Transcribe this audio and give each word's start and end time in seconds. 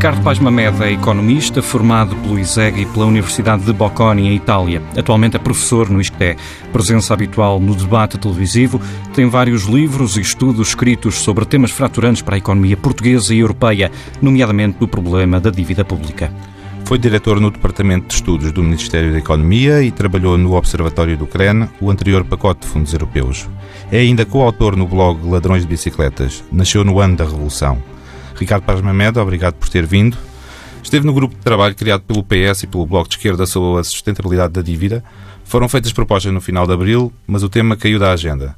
Ricardo 0.00 0.22
Paz 0.22 0.38
Mamed 0.38 0.82
é 0.82 0.92
economista, 0.92 1.60
formado 1.60 2.16
pelo 2.16 2.38
ISEG 2.38 2.80
e 2.80 2.86
pela 2.86 3.04
Universidade 3.04 3.66
de 3.66 3.72
Bocconi, 3.74 4.28
em 4.28 4.34
Itália. 4.34 4.80
Atualmente 4.96 5.36
é 5.36 5.38
professor 5.38 5.90
no 5.90 6.00
ISCTE. 6.00 6.38
Presença 6.72 7.12
habitual 7.12 7.60
no 7.60 7.74
debate 7.74 8.16
televisivo, 8.16 8.80
tem 9.12 9.28
vários 9.28 9.64
livros 9.64 10.16
e 10.16 10.22
estudos 10.22 10.68
escritos 10.68 11.16
sobre 11.16 11.44
temas 11.44 11.70
fraturantes 11.70 12.22
para 12.22 12.36
a 12.36 12.38
economia 12.38 12.78
portuguesa 12.78 13.34
e 13.34 13.40
europeia, 13.40 13.92
nomeadamente 14.22 14.82
o 14.82 14.88
problema 14.88 15.38
da 15.38 15.50
dívida 15.50 15.84
pública. 15.84 16.32
Foi 16.86 16.96
diretor 16.96 17.38
no 17.38 17.50
Departamento 17.50 18.06
de 18.06 18.14
Estudos 18.14 18.52
do 18.52 18.62
Ministério 18.62 19.12
da 19.12 19.18
Economia 19.18 19.82
e 19.82 19.90
trabalhou 19.90 20.38
no 20.38 20.54
Observatório 20.54 21.14
do 21.14 21.26
CREN, 21.26 21.68
o 21.78 21.90
anterior 21.90 22.24
pacote 22.24 22.62
de 22.62 22.68
fundos 22.68 22.94
europeus. 22.94 23.46
É 23.92 23.98
ainda 23.98 24.24
coautor 24.24 24.76
no 24.76 24.86
blog 24.86 25.28
Ladrões 25.28 25.60
de 25.60 25.68
Bicicletas. 25.68 26.42
Nasceu 26.50 26.86
no 26.86 27.00
ano 27.00 27.16
da 27.16 27.24
Revolução. 27.24 27.99
Ricardo 28.40 28.64
Paz 28.64 28.80
Mamed, 28.80 29.18
obrigado 29.18 29.54
por 29.54 29.68
ter 29.68 29.84
vindo. 29.84 30.16
Esteve 30.82 31.04
no 31.04 31.12
grupo 31.12 31.34
de 31.34 31.42
trabalho 31.42 31.74
criado 31.74 32.00
pelo 32.00 32.24
PS 32.24 32.62
e 32.62 32.66
pelo 32.66 32.86
Bloco 32.86 33.08
de 33.08 33.16
Esquerda 33.16 33.44
sobre 33.44 33.80
a 33.80 33.84
sustentabilidade 33.84 34.54
da 34.54 34.62
dívida. 34.62 35.04
Foram 35.44 35.68
feitas 35.68 35.92
propostas 35.92 36.32
no 36.32 36.40
final 36.40 36.66
de 36.66 36.72
abril, 36.72 37.12
mas 37.26 37.42
o 37.42 37.50
tema 37.50 37.76
caiu 37.76 37.98
da 37.98 38.12
agenda. 38.12 38.56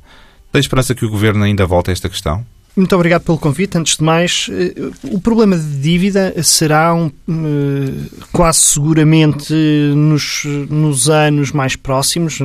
Tem 0.53 0.61
esperança 0.61 0.95
que 0.95 1.05
o 1.05 1.11
Governo 1.11 1.43
ainda 1.43 1.67
volte 1.67 1.91
a 1.91 1.93
esta 1.93 2.09
questão? 2.09 2.47
Muito 2.77 2.95
obrigado 2.95 3.23
pelo 3.23 3.39
convite. 3.39 3.77
Antes 3.77 3.97
de 3.97 4.05
mais, 4.05 4.49
eh, 4.51 4.75
o 5.05 5.21
problema 5.21 5.59
de 5.59 5.81
dívida 5.81 6.33
será 6.43 6.95
um, 6.95 7.11
eh, 7.29 8.09
quase 8.31 8.61
seguramente 8.61 9.53
nos, 9.95 10.45
nos 10.71 11.11
anos 11.11 11.53
mais 11.53 11.75
próximos, 11.77 12.39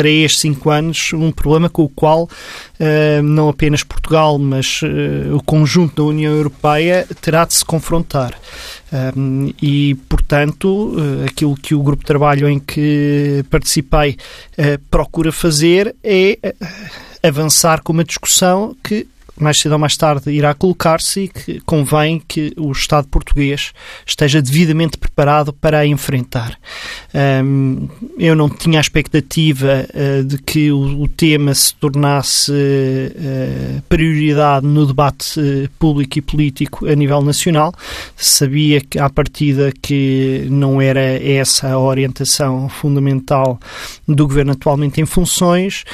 3, 0.00 0.38
5 0.38 0.70
anos, 0.70 1.12
um 1.12 1.30
problema 1.30 1.68
com 1.68 1.82
o 1.82 1.88
qual 1.90 2.22
uh, 2.22 3.22
não 3.22 3.50
apenas 3.50 3.82
Portugal, 3.82 4.38
mas 4.38 4.80
uh, 4.80 5.36
o 5.36 5.42
conjunto 5.42 5.96
da 5.96 6.02
União 6.04 6.32
Europeia 6.32 7.06
terá 7.20 7.44
de 7.44 7.52
se 7.52 7.62
confrontar. 7.62 8.32
Um, 9.14 9.52
e, 9.60 9.94
portanto, 10.08 10.96
aquilo 11.26 11.54
que 11.54 11.74
o 11.74 11.82
grupo 11.82 12.02
de 12.02 12.06
trabalho 12.06 12.48
em 12.48 12.58
que 12.58 13.44
participei 13.50 14.16
procura 14.90 15.30
fazer 15.30 15.94
é 16.02 16.38
avançar 17.22 17.82
com 17.82 17.92
uma 17.92 18.02
discussão 18.02 18.74
que 18.82 19.06
mais 19.42 19.58
cedo 19.58 19.72
ou 19.72 19.78
mais 19.78 19.96
tarde 19.96 20.30
irá 20.30 20.54
colocar-se 20.54 21.20
e 21.20 21.28
que 21.28 21.60
convém 21.60 22.22
que 22.26 22.52
o 22.56 22.70
Estado 22.72 23.08
português 23.08 23.72
esteja 24.06 24.42
devidamente 24.42 24.98
preparado 24.98 25.52
para 25.52 25.78
a 25.78 25.86
enfrentar. 25.86 26.58
Um, 27.44 27.88
eu 28.18 28.36
não 28.36 28.48
tinha 28.48 28.78
a 28.78 28.80
expectativa 28.80 29.86
uh, 29.88 30.24
de 30.24 30.38
que 30.38 30.70
o, 30.70 31.02
o, 31.02 31.08
tema 31.08 31.54
se 31.54 31.74
tornasse 31.74 32.52
uh, 32.52 33.82
prioridade 33.88 34.66
no 34.66 34.86
debate 34.86 35.40
uh, 35.40 35.68
público 35.78 36.18
e 36.18 36.22
político 36.22 36.86
a 36.86 36.94
nível 36.94 37.20
nacional. 37.22 37.72
Sabia 38.16 38.80
que, 38.80 38.98
à 38.98 39.10
partida, 39.10 39.72
que 39.82 40.46
não 40.50 40.80
era 40.80 41.00
essa 41.00 41.68
a 41.68 41.78
orientação 41.78 42.68
fundamental 42.68 43.58
do 44.06 44.26
governo 44.26 44.52
atualmente 44.52 45.00
em 45.00 45.06
funções 45.06 45.84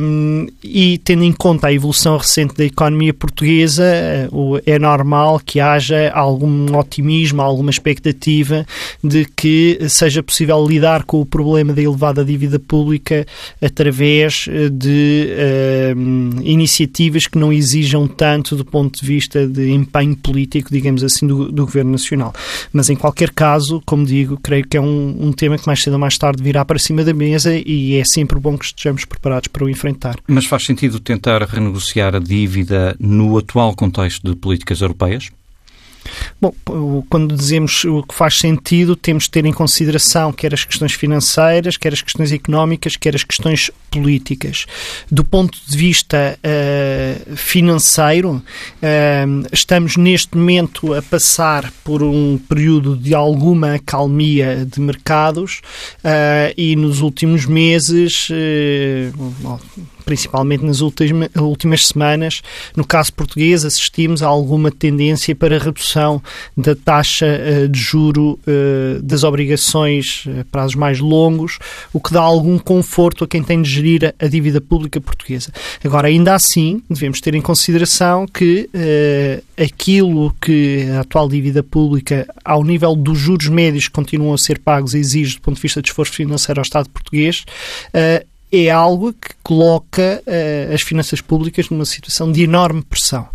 um, 0.00 0.46
e, 0.62 0.98
tendo 0.98 1.24
em 1.24 1.32
conta 1.32 1.68
a 1.68 1.72
evolução 1.72 2.16
recente 2.16 2.45
da 2.54 2.64
economia 2.64 3.12
portuguesa, 3.12 3.84
eh, 3.84 4.28
é 4.66 4.78
normal 4.78 5.40
que 5.44 5.60
haja 5.60 6.10
algum 6.12 6.76
otimismo, 6.76 7.42
alguma 7.42 7.70
expectativa 7.70 8.66
de 9.02 9.24
que 9.24 9.78
seja 9.88 10.22
possível 10.22 10.66
lidar 10.66 11.04
com 11.04 11.20
o 11.20 11.26
problema 11.26 11.72
da 11.72 11.82
elevada 11.82 12.24
dívida 12.24 12.58
pública 12.58 13.26
através 13.60 14.46
eh, 14.48 14.68
de 14.68 15.28
uh, 15.32 16.42
iniciativas 16.42 17.26
que 17.26 17.38
não 17.38 17.52
exijam 17.52 18.06
tanto 18.06 18.56
do 18.56 18.64
ponto 18.64 19.00
de 19.00 19.06
vista 19.06 19.46
de 19.46 19.70
empenho 19.70 20.16
político, 20.16 20.70
digamos 20.70 21.02
assim, 21.02 21.26
do, 21.26 21.50
do 21.50 21.64
Governo 21.64 21.92
Nacional. 21.92 22.32
Mas, 22.72 22.90
em 22.90 22.96
qualquer 22.96 23.30
caso, 23.30 23.82
como 23.84 24.04
digo, 24.04 24.38
creio 24.42 24.66
que 24.66 24.76
é 24.76 24.80
um, 24.80 25.16
um 25.18 25.32
tema 25.32 25.58
que 25.58 25.66
mais 25.66 25.82
cedo 25.82 25.94
ou 25.94 25.98
mais 25.98 26.18
tarde 26.18 26.42
virá 26.42 26.64
para 26.64 26.78
cima 26.78 27.04
da 27.04 27.14
mesa 27.14 27.54
e 27.54 27.96
é 27.96 28.04
sempre 28.04 28.38
bom 28.38 28.56
que 28.56 28.64
estejamos 28.64 29.04
preparados 29.04 29.48
para 29.48 29.64
o 29.64 29.70
enfrentar. 29.70 30.16
Mas 30.26 30.46
faz 30.46 30.64
sentido 30.64 31.00
tentar 31.00 31.42
renegociar 31.42 32.14
a 32.14 32.18
dívida 32.26 32.96
no 32.98 33.38
atual 33.38 33.74
contexto 33.74 34.28
de 34.28 34.36
políticas 34.36 34.80
europeias? 34.80 35.30
Bom, 36.40 36.54
quando 37.08 37.34
dizemos 37.34 37.84
o 37.84 38.02
que 38.02 38.14
faz 38.14 38.38
sentido, 38.38 38.96
temos 38.96 39.24
de 39.24 39.30
ter 39.30 39.44
em 39.44 39.52
consideração 39.52 40.32
quer 40.32 40.54
as 40.54 40.64
questões 40.64 40.92
financeiras, 40.92 41.76
quer 41.76 41.92
as 41.92 42.02
questões 42.02 42.32
económicas, 42.32 42.96
quer 42.96 43.14
as 43.14 43.24
questões 43.24 43.70
políticas. 43.90 44.66
Do 45.10 45.24
ponto 45.24 45.58
de 45.66 45.76
vista 45.76 46.38
uh, 46.38 47.36
financeiro, 47.36 48.30
uh, 48.32 49.48
estamos 49.52 49.96
neste 49.96 50.36
momento 50.36 50.94
a 50.94 51.02
passar 51.02 51.72
por 51.84 52.02
um 52.02 52.38
período 52.38 52.96
de 52.96 53.14
alguma 53.14 53.74
acalmia 53.74 54.66
de 54.66 54.80
mercados 54.80 55.60
uh, 56.04 56.52
e 56.56 56.76
nos 56.76 57.00
últimos 57.00 57.46
meses 57.46 58.28
principalmente 60.06 60.64
nas 60.64 60.80
últimas 60.80 61.86
semanas. 61.88 62.40
No 62.76 62.86
caso 62.86 63.12
português, 63.12 63.64
assistimos 63.64 64.22
a 64.22 64.28
alguma 64.28 64.70
tendência 64.70 65.34
para 65.34 65.58
redução 65.58 66.22
da 66.56 66.76
taxa 66.76 67.26
eh, 67.26 67.66
de 67.66 67.78
juro 67.78 68.38
eh, 68.46 69.00
das 69.02 69.24
obrigações 69.24 70.24
a 70.28 70.30
eh, 70.30 70.44
prazos 70.50 70.76
mais 70.76 71.00
longos, 71.00 71.58
o 71.92 72.00
que 72.00 72.12
dá 72.12 72.20
algum 72.20 72.56
conforto 72.56 73.24
a 73.24 73.28
quem 73.28 73.42
tem 73.42 73.60
de 73.60 73.68
gerir 73.68 74.14
a 74.18 74.26
dívida 74.28 74.60
pública 74.60 75.00
portuguesa. 75.00 75.52
Agora, 75.84 76.06
ainda 76.06 76.34
assim, 76.34 76.80
devemos 76.88 77.20
ter 77.20 77.34
em 77.34 77.42
consideração 77.42 78.26
que 78.26 78.70
aquilo 79.60 80.32
que 80.40 80.86
a 80.96 81.00
atual 81.00 81.28
dívida 81.28 81.64
pública, 81.64 82.28
ao 82.44 82.62
nível 82.62 82.94
dos 82.94 83.18
juros 83.18 83.48
médios 83.48 83.88
que 83.88 83.92
continuam 83.92 84.34
a 84.34 84.38
ser 84.38 84.60
pagos, 84.60 84.94
exige 84.94 85.36
do 85.36 85.40
ponto 85.40 85.56
de 85.56 85.62
vista 85.62 85.82
de 85.82 85.88
esforço 85.88 86.12
financeiro 86.12 86.60
ao 86.60 86.62
Estado 86.62 86.88
português, 86.90 87.44
é 88.64 88.70
algo 88.70 89.12
que 89.12 89.34
coloca 89.42 90.22
uh, 90.26 90.74
as 90.74 90.82
finanças 90.82 91.20
públicas 91.20 91.68
numa 91.68 91.84
situação 91.84 92.32
de 92.32 92.42
enorme 92.42 92.82
pressão. 92.82 93.28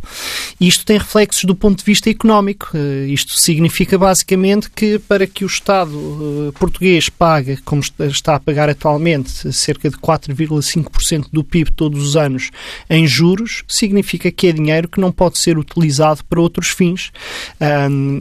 Isto 0.59 0.85
tem 0.85 0.97
reflexos 0.97 1.43
do 1.45 1.55
ponto 1.55 1.79
de 1.79 1.85
vista 1.85 2.09
económico. 2.09 2.69
Uh, 2.73 3.05
isto 3.05 3.37
significa 3.37 3.97
basicamente 3.97 4.69
que 4.69 4.99
para 4.99 5.27
que 5.27 5.45
o 5.45 5.47
Estado 5.47 5.91
uh, 5.95 6.53
português 6.59 7.07
pague, 7.07 7.57
como 7.57 7.81
está 7.81 8.35
a 8.35 8.39
pagar 8.39 8.69
atualmente, 8.69 9.53
cerca 9.53 9.89
de 9.89 9.97
4,5% 9.97 11.27
do 11.31 11.43
PIB 11.43 11.71
todos 11.71 12.03
os 12.03 12.17
anos 12.17 12.49
em 12.89 13.05
juros, 13.05 13.63
significa 13.67 14.31
que 14.31 14.47
é 14.47 14.51
dinheiro 14.51 14.89
que 14.89 14.99
não 14.99 15.11
pode 15.11 15.37
ser 15.37 15.57
utilizado 15.57 16.23
para 16.25 16.41
outros 16.41 16.69
fins. 16.69 17.11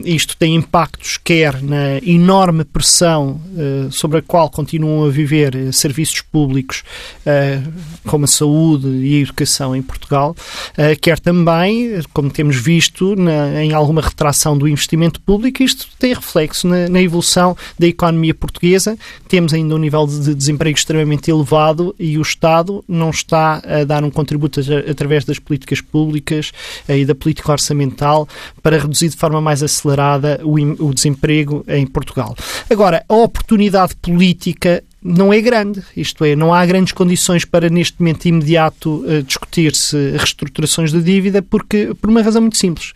Isto 0.05 0.37
tem 0.37 0.55
impactos 0.55 1.17
quer 1.17 1.61
na 1.61 1.97
enorme 2.03 2.63
pressão 2.63 3.41
sobre 3.91 4.19
a 4.19 4.21
qual 4.21 4.49
continuam 4.49 5.05
a 5.05 5.09
viver 5.09 5.73
serviços 5.73 6.21
públicos 6.21 6.83
como 8.05 8.25
a 8.25 8.27
saúde 8.27 8.87
e 8.87 9.17
a 9.17 9.19
educação 9.19 9.75
em 9.75 9.81
Portugal, 9.81 10.35
uh, 10.71 10.99
quer 10.99 11.19
também, 11.19 12.01
como 12.13 12.29
temos 12.29 12.55
visto, 12.55 13.15
na, 13.15 13.63
em 13.63 13.73
alguma 13.73 14.01
retração 14.01 14.57
do 14.57 14.67
investimento 14.67 15.21
público, 15.21 15.63
isto 15.63 15.87
tem 15.99 16.13
reflexo 16.13 16.67
na, 16.67 16.89
na, 16.89 17.01
evolução 17.01 17.55
da 17.77 17.87
economia 17.87 18.33
portuguesa. 18.33 18.97
Temos 19.27 19.53
ainda 19.53 19.75
um 19.75 19.77
nível 19.77 20.05
de 20.07 20.33
desemprego 20.33 20.77
extremamente 20.77 21.29
elevado 21.29 21.95
e 21.99 22.17
o 22.17 22.21
Estado 22.21 22.83
não 22.87 23.09
está 23.09 23.61
a 23.65 23.83
dar 23.83 24.03
um 24.03 24.09
contributo 24.09 24.59
através 24.89 25.25
das 25.25 25.39
políticas 25.39 25.81
públicas 25.81 26.51
uh, 26.87 26.93
e 26.93 27.05
da 27.05 27.15
política 27.15 27.51
orçamental 27.51 28.27
para 28.61 28.79
reduzir 28.79 29.09
de 29.09 29.17
forma 29.17 29.41
mais 29.41 29.63
acelerada 29.63 30.39
o, 30.43 30.55
o 30.85 30.93
desemprego 30.93 31.63
em 31.67 31.85
Portugal. 31.85 32.35
Agora, 32.69 33.03
a 33.07 33.15
oportunidade 33.15 33.95
política 33.95 34.83
não 35.03 35.33
é 35.33 35.41
grande, 35.41 35.83
isto 35.97 36.23
é, 36.23 36.35
não 36.35 36.53
há 36.53 36.63
grandes 36.65 36.93
condições 36.93 37.43
para 37.43 37.69
neste 37.69 37.99
momento 37.99 38.25
imediato 38.25 39.03
uh, 39.05 39.23
discutir-se 39.23 39.97
reestruturações 40.11 40.91
da 40.91 40.99
dívida, 40.99 41.41
porque 41.41 41.93
por 41.99 42.09
uma 42.09 42.21
razão 42.21 42.41
muito 42.41 42.57
simples. 42.57 42.93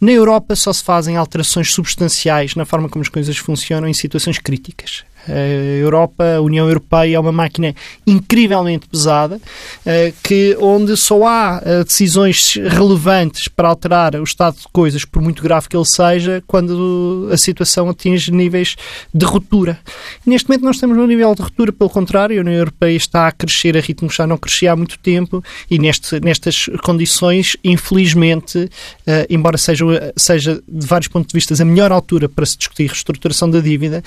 Na 0.00 0.12
Europa 0.12 0.54
só 0.54 0.72
se 0.72 0.84
fazem 0.84 1.16
alterações 1.16 1.72
substanciais 1.72 2.54
na 2.54 2.66
forma 2.66 2.88
como 2.88 3.02
as 3.02 3.08
coisas 3.08 3.36
funcionam 3.38 3.88
em 3.88 3.94
situações 3.94 4.38
críticas. 4.38 5.04
A 5.28 5.80
Europa, 5.80 6.36
a 6.36 6.40
União 6.40 6.66
Europeia 6.66 7.16
é 7.16 7.20
uma 7.20 7.32
máquina 7.32 7.74
incrivelmente 8.06 8.88
pesada, 8.88 9.40
eh, 9.84 10.12
que, 10.22 10.56
onde 10.60 10.96
só 10.96 11.26
há 11.26 11.62
eh, 11.64 11.84
decisões 11.84 12.54
relevantes 12.54 13.48
para 13.48 13.68
alterar 13.68 14.14
o 14.16 14.24
estado 14.24 14.56
de 14.56 14.68
coisas, 14.72 15.04
por 15.04 15.20
muito 15.20 15.42
grave 15.42 15.68
que 15.68 15.76
ele 15.76 15.84
seja, 15.84 16.42
quando 16.46 17.28
a 17.32 17.36
situação 17.36 17.88
atinge 17.88 18.30
níveis 18.30 18.76
de 19.12 19.24
ruptura. 19.26 19.78
Neste 20.24 20.48
momento 20.48 20.64
nós 20.64 20.76
estamos 20.76 20.96
no 20.96 21.06
nível 21.06 21.34
de 21.34 21.42
ruptura, 21.42 21.72
pelo 21.72 21.90
contrário, 21.90 22.38
a 22.38 22.40
União 22.40 22.56
Europeia 22.56 22.96
está 22.96 23.26
a 23.26 23.32
crescer 23.32 23.76
a 23.76 23.80
ritmo 23.80 24.08
que 24.08 24.16
já 24.16 24.26
não 24.26 24.38
crescia 24.38 24.72
há 24.72 24.76
muito 24.76 24.98
tempo 24.98 25.42
e 25.70 25.78
neste, 25.78 26.20
nestas 26.20 26.66
condições, 26.82 27.56
infelizmente, 27.64 28.70
eh, 29.06 29.26
embora 29.28 29.58
seja, 29.58 30.12
seja 30.16 30.62
de 30.66 30.86
vários 30.86 31.08
pontos 31.08 31.28
de 31.28 31.34
vista 31.34 31.60
a 31.60 31.64
melhor 31.64 31.90
altura 31.90 32.28
para 32.28 32.44
se 32.44 32.56
discutir 32.56 32.88
reestruturação 32.88 33.50
da 33.50 33.60
dívida, 33.60 34.02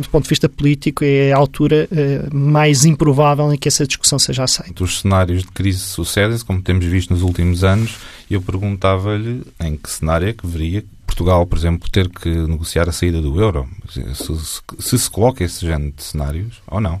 do 0.00 0.08
ponto 0.08 0.24
de 0.24 0.28
vista 0.28 0.48
político 0.50 1.04
é 1.04 1.32
a 1.32 1.36
altura 1.36 1.88
uh, 1.90 2.36
mais 2.36 2.84
improvável 2.84 3.52
em 3.52 3.56
que 3.56 3.68
essa 3.68 3.86
discussão 3.86 4.18
seja 4.18 4.44
aceita. 4.44 4.82
Os 4.84 5.00
cenários 5.00 5.42
de 5.42 5.48
crise 5.48 5.78
sucedem-se, 5.78 6.44
como 6.44 6.60
temos 6.60 6.84
visto 6.84 7.10
nos 7.10 7.22
últimos 7.22 7.64
anos, 7.64 7.96
e 8.28 8.34
eu 8.34 8.42
perguntava-lhe 8.42 9.42
em 9.60 9.76
que 9.76 9.90
cenário 9.90 10.28
é 10.28 10.32
que 10.32 10.46
veria 10.46 10.84
Portugal, 11.06 11.46
por 11.46 11.58
exemplo, 11.58 11.90
ter 11.90 12.08
que 12.08 12.28
negociar 12.28 12.88
a 12.88 12.92
saída 12.92 13.20
do 13.20 13.40
euro? 13.40 13.68
Se 13.90 14.14
se, 14.14 14.60
se, 14.78 14.98
se 14.98 15.10
coloca 15.10 15.42
esse 15.42 15.66
género 15.66 15.92
de 15.96 16.02
cenários 16.02 16.62
ou 16.66 16.80
não? 16.80 17.00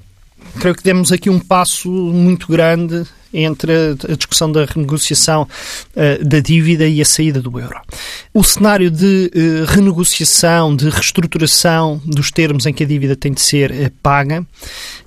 Creio 0.58 0.74
que 0.74 0.82
demos 0.82 1.12
aqui 1.12 1.30
um 1.30 1.38
passo 1.38 1.90
muito 1.90 2.48
grande 2.48 3.06
entre 3.32 3.72
a 4.08 4.14
discussão 4.16 4.50
da 4.50 4.64
renegociação 4.64 5.42
uh, 5.42 6.24
da 6.24 6.40
dívida 6.40 6.86
e 6.86 7.00
a 7.00 7.04
saída 7.04 7.40
do 7.40 7.58
euro. 7.58 7.80
O 8.34 8.42
cenário 8.42 8.90
de 8.90 9.30
uh, 9.34 9.64
renegociação, 9.66 10.74
de 10.74 10.88
reestruturação 10.88 12.00
dos 12.04 12.30
termos 12.30 12.66
em 12.66 12.72
que 12.72 12.82
a 12.82 12.86
dívida 12.86 13.14
tem 13.14 13.32
de 13.32 13.40
ser 13.40 13.70
uh, 13.70 13.90
paga, 14.02 14.44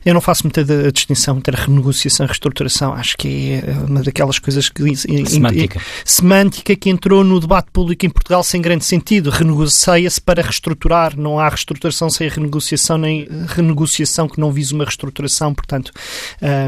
eu 0.06 0.14
não 0.14 0.22
faço 0.22 0.44
muita 0.44 0.64
distinção 0.92 1.38
entre 1.38 1.56
a 1.56 1.60
renegociação 1.60 2.26
e 2.26 2.28
a 2.28 2.28
reestruturação. 2.28 2.94
Acho 2.94 3.18
que 3.18 3.62
é 3.64 3.72
uma 3.88 4.04
daquelas 4.04 4.38
coisas 4.38 4.68
que. 4.68 4.84
Semântica. 4.96 5.82
semântica 6.04 6.76
que 6.76 6.90
entrou 6.90 7.24
no 7.24 7.40
debate 7.40 7.70
público 7.72 8.06
em 8.06 8.10
Portugal 8.10 8.44
sem 8.44 8.62
grande 8.62 8.84
sentido. 8.84 9.30
Renegocia-se 9.30 10.20
para 10.20 10.42
reestruturar. 10.42 11.18
Não 11.18 11.40
há 11.40 11.48
reestruturação 11.48 12.10
sem 12.10 12.28
renegociação, 12.28 12.98
nem 12.98 13.28
renegociação 13.48 14.28
que 14.28 14.40
não 14.40 14.52
vise 14.52 14.74
uma 14.74 14.84
reestruturação. 14.84 15.54
Portanto, 15.54 15.92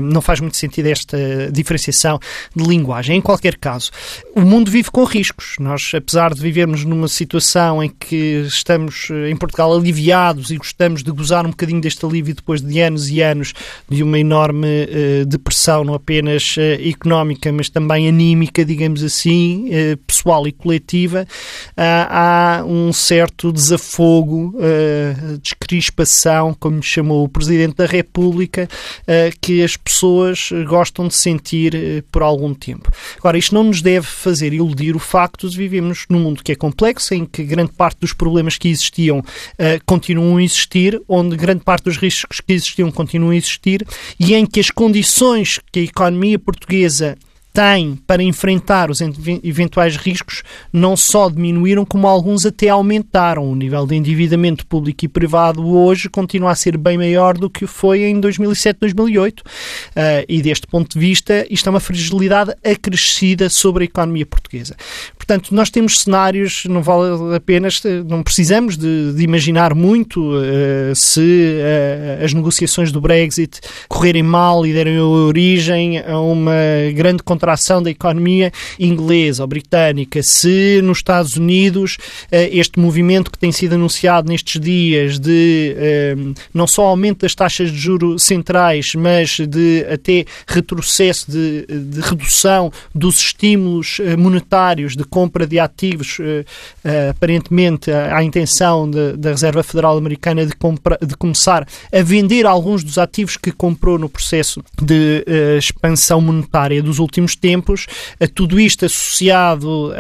não 0.01 0.21
faz 0.21 0.39
muito 0.39 0.55
sentido 0.55 0.87
esta 0.87 1.17
diferenciação 1.51 2.19
de 2.55 2.63
linguagem. 2.63 3.17
Em 3.17 3.21
qualquer 3.21 3.57
caso, 3.57 3.91
o 4.35 4.41
mundo 4.41 4.69
vive 4.71 4.91
com 4.91 5.03
riscos. 5.03 5.55
Nós, 5.59 5.91
apesar 5.93 6.33
de 6.33 6.41
vivermos 6.41 6.83
numa 6.83 7.07
situação 7.07 7.83
em 7.83 7.89
que 7.89 8.45
estamos 8.47 9.07
eh, 9.11 9.29
em 9.29 9.35
Portugal 9.35 9.73
aliviados 9.73 10.51
e 10.51 10.57
gostamos 10.57 11.03
de 11.03 11.11
gozar 11.11 11.45
um 11.45 11.49
bocadinho 11.49 11.81
deste 11.81 12.05
alívio 12.05 12.35
depois 12.35 12.61
de 12.61 12.79
anos 12.79 13.09
e 13.09 13.21
anos 13.21 13.53
de 13.89 14.03
uma 14.03 14.19
enorme 14.19 14.67
uh, 14.67 15.25
depressão, 15.25 15.83
não 15.83 15.93
apenas 15.93 16.55
uh, 16.57 16.87
económica, 16.87 17.51
mas 17.51 17.69
também 17.69 18.07
anímica, 18.07 18.65
digamos 18.65 19.03
assim, 19.03 19.69
uh, 19.69 19.97
pessoal 19.97 20.47
e 20.47 20.51
coletiva, 20.51 21.27
há 21.77 22.63
um 22.65 22.91
certo 22.91 23.51
desafogo, 23.51 24.55
descrispação, 25.41 26.55
como 26.59 26.81
chamou 26.81 27.23
o 27.23 27.29
Presidente 27.29 27.75
da 27.75 27.85
República, 27.85 28.67
que 29.41 29.63
as 29.63 29.75
pessoas 29.77 30.49
gostam 30.67 31.07
de 31.07 31.15
sentir 31.15 31.34
sentir 31.35 31.75
eh, 31.75 32.03
por 32.11 32.21
algum 32.21 32.53
tempo. 32.53 32.91
Agora, 33.17 33.37
isto 33.37 33.53
não 33.53 33.63
nos 33.63 33.81
deve 33.81 34.05
fazer 34.05 34.53
iludir 34.53 34.95
o 34.95 34.99
facto 34.99 35.49
de 35.49 35.57
vivemos 35.57 36.05
num 36.09 36.19
mundo 36.19 36.43
que 36.43 36.51
é 36.51 36.55
complexo, 36.55 37.13
em 37.13 37.25
que 37.25 37.43
grande 37.43 37.71
parte 37.73 37.99
dos 37.99 38.13
problemas 38.13 38.57
que 38.57 38.69
existiam 38.69 39.19
uh, 39.19 39.23
continuam 39.85 40.37
a 40.37 40.43
existir, 40.43 41.01
onde 41.07 41.35
grande 41.35 41.63
parte 41.63 41.85
dos 41.85 41.97
riscos 41.97 42.39
que 42.39 42.53
existiam 42.53 42.91
continuam 42.91 43.31
a 43.31 43.35
existir 43.35 43.85
e 44.19 44.33
em 44.33 44.45
que 44.45 44.59
as 44.59 44.71
condições 44.71 45.59
que 45.71 45.79
a 45.79 45.83
economia 45.83 46.39
portuguesa 46.39 47.17
tem 47.55 47.97
para 48.05 48.21
enfrentar 48.21 48.91
os 48.91 48.99
eventuais 49.41 49.95
riscos 49.95 50.43
não 50.73 50.97
só 50.97 51.29
diminuíram, 51.29 51.85
como 51.85 52.05
alguns 52.05 52.45
até 52.45 52.67
aumentaram. 52.67 53.49
O 53.49 53.55
nível 53.55 53.87
de 53.87 53.95
endividamento 53.95 54.67
público 54.67 55.05
e 55.05 55.07
privado 55.07 55.65
hoje 55.65 56.09
continua 56.09 56.51
a 56.51 56.55
ser 56.55 56.77
bem 56.77 56.97
maior 56.97 57.37
do 57.37 57.49
que 57.49 57.65
foi 57.65 58.03
em 58.03 58.19
2007, 58.19 58.77
2008. 58.81 59.39
Uh, 59.39 59.43
e 60.27 60.41
deste 60.41 60.67
ponto 60.67 60.93
de 60.93 60.99
vista, 60.99 61.47
isto 61.49 61.67
é 61.67 61.69
uma 61.69 61.79
fragilidade 61.79 62.53
acrescida 62.61 63.49
sobre 63.49 63.83
a 63.83 63.85
economia 63.85 64.25
portuguesa. 64.25 64.75
Portanto, 65.17 65.55
nós 65.55 65.69
temos 65.69 66.01
cenários, 66.01 66.65
não 66.65 66.83
vale 66.83 67.35
apenas, 67.35 67.81
não 68.05 68.21
precisamos 68.21 68.77
de, 68.77 69.13
de 69.13 69.23
imaginar 69.23 69.73
muito 69.73 70.19
uh, 70.21 70.93
se 70.93 71.21
uh, 71.21 72.25
as 72.25 72.33
negociações 72.33 72.91
do 72.91 72.99
Brexit 72.99 73.61
correrem 73.87 74.23
mal 74.23 74.65
e 74.65 74.73
derem 74.73 74.99
origem 74.99 75.99
a 75.99 76.19
uma 76.19 76.53
grande 76.93 77.23
contração 77.45 77.81
da 77.81 77.91
economia 77.91 78.51
inglesa 78.79 79.43
ou 79.43 79.47
britânica, 79.47 80.23
se 80.23 80.81
nos 80.83 80.97
Estados 80.97 81.37
Unidos 81.37 81.97
uh, 82.31 82.49
este 82.51 82.79
movimento 82.79 83.29
que 83.29 83.37
tem 83.37 83.51
sido 83.51 83.75
anunciado 83.75 84.27
nestes 84.27 84.59
dias 84.59 85.19
de 85.19 85.75
não 86.53 86.65
só 86.65 86.85
aumento 86.87 87.19
das 87.19 87.35
taxas 87.35 87.71
de 87.71 87.77
juro 87.77 88.17
centrais, 88.17 88.93
mas 88.95 89.37
de 89.39 89.85
até 89.91 90.25
retrocesso, 90.47 91.29
de, 91.29 91.65
de 91.67 92.01
redução 92.01 92.71
dos 92.93 93.19
estímulos 93.19 93.99
monetários 94.17 94.95
de 94.95 95.03
compra 95.03 95.45
de 95.45 95.59
ativos, 95.59 96.17
aparentemente 97.09 97.91
a 97.91 98.23
intenção 98.23 98.89
de, 98.89 99.13
da 99.13 99.31
Reserva 99.31 99.63
Federal 99.63 99.97
Americana 99.97 100.45
de, 100.45 100.55
compra, 100.55 100.97
de 101.01 101.15
começar 101.15 101.67
a 101.93 102.01
vender 102.01 102.45
alguns 102.45 102.83
dos 102.83 102.97
ativos 102.97 103.37
que 103.37 103.51
comprou 103.51 103.97
no 103.99 104.09
processo 104.09 104.63
de 104.81 105.23
expansão 105.57 106.21
monetária 106.21 106.81
dos 106.81 106.99
últimos 106.99 107.34
tempos. 107.35 107.87
tudo 108.33 108.59
isto 108.59 108.85
associado 108.85 109.93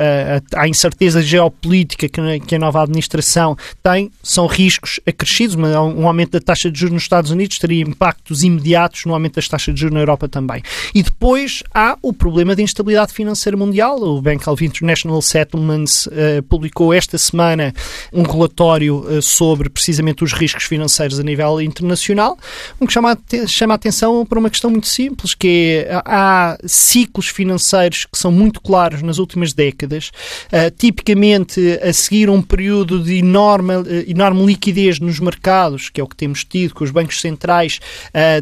à 0.55 0.67
incerteza 0.67 1.21
geopolítica 1.21 2.07
que, 2.07 2.39
que, 2.39 2.55
a 2.55 2.59
nova 2.59 2.81
administração 2.81 3.57
tem, 3.83 4.11
são 4.23 4.47
riscos 4.47 4.99
acrescidos. 5.05 5.55
Um 5.55 6.07
aumento 6.07 6.31
da 6.31 6.39
taxa 6.39 6.71
de 6.71 6.79
juros 6.79 6.93
nos 6.93 7.03
Estados 7.03 7.31
Unidos 7.31 7.57
teria 7.59 7.81
impactos 7.81 8.43
imediatos 8.43 9.05
no 9.05 9.13
aumento 9.13 9.35
das 9.35 9.47
taxas 9.47 9.73
de 9.73 9.81
juros 9.81 9.93
na 9.93 10.01
Europa 10.01 10.27
também. 10.27 10.61
E 10.93 11.03
depois 11.03 11.63
há 11.73 11.97
o 12.01 12.13
problema 12.13 12.55
da 12.55 12.61
instabilidade 12.61 13.13
financeira 13.13 13.57
mundial. 13.57 14.01
O 14.01 14.21
Bank 14.21 14.47
of 14.49 14.63
International 14.63 15.21
Settlements 15.21 16.07
uh, 16.07 16.43
publicou 16.49 16.93
esta 16.93 17.17
semana 17.17 17.73
um 18.11 18.23
relatório 18.23 18.97
uh, 18.97 19.21
sobre 19.21 19.69
precisamente 19.69 20.23
os 20.23 20.33
riscos 20.33 20.63
financeiros 20.63 21.19
a 21.19 21.23
nível 21.23 21.61
internacional, 21.61 22.37
um 22.79 22.85
que 22.85 22.93
chama 22.93 23.11
a, 23.13 23.47
chama 23.47 23.73
a 23.73 23.75
atenção 23.75 24.25
para 24.25 24.39
uma 24.39 24.49
questão 24.49 24.69
muito 24.69 24.87
simples, 24.87 25.33
que 25.33 25.85
é, 25.87 26.01
há 26.05 26.57
ciclos 26.65 27.24
financeiros 27.27 28.05
que 28.05 28.17
são 28.17 28.31
muito 28.31 28.61
claros 28.61 29.01
nas 29.01 29.17
últimas 29.17 29.53
décadas, 29.53 30.11
uh, 30.47 30.71
tipicamente 30.77 31.79
a 31.81 31.93
seguir 31.93 32.29
um 32.29 32.41
período 32.41 33.03
de 33.03 33.15
enorme, 33.15 33.73
enorme 34.07 34.45
liquidez 34.45 34.99
nos 34.99 35.19
mercados, 35.19 35.89
que 35.89 35.99
é 35.99 36.03
o 36.03 36.07
que 36.07 36.15
temos 36.15 36.43
tido, 36.43 36.73
com 36.73 36.83
os 36.83 36.91
bancos 36.91 37.19
centrais 37.21 37.79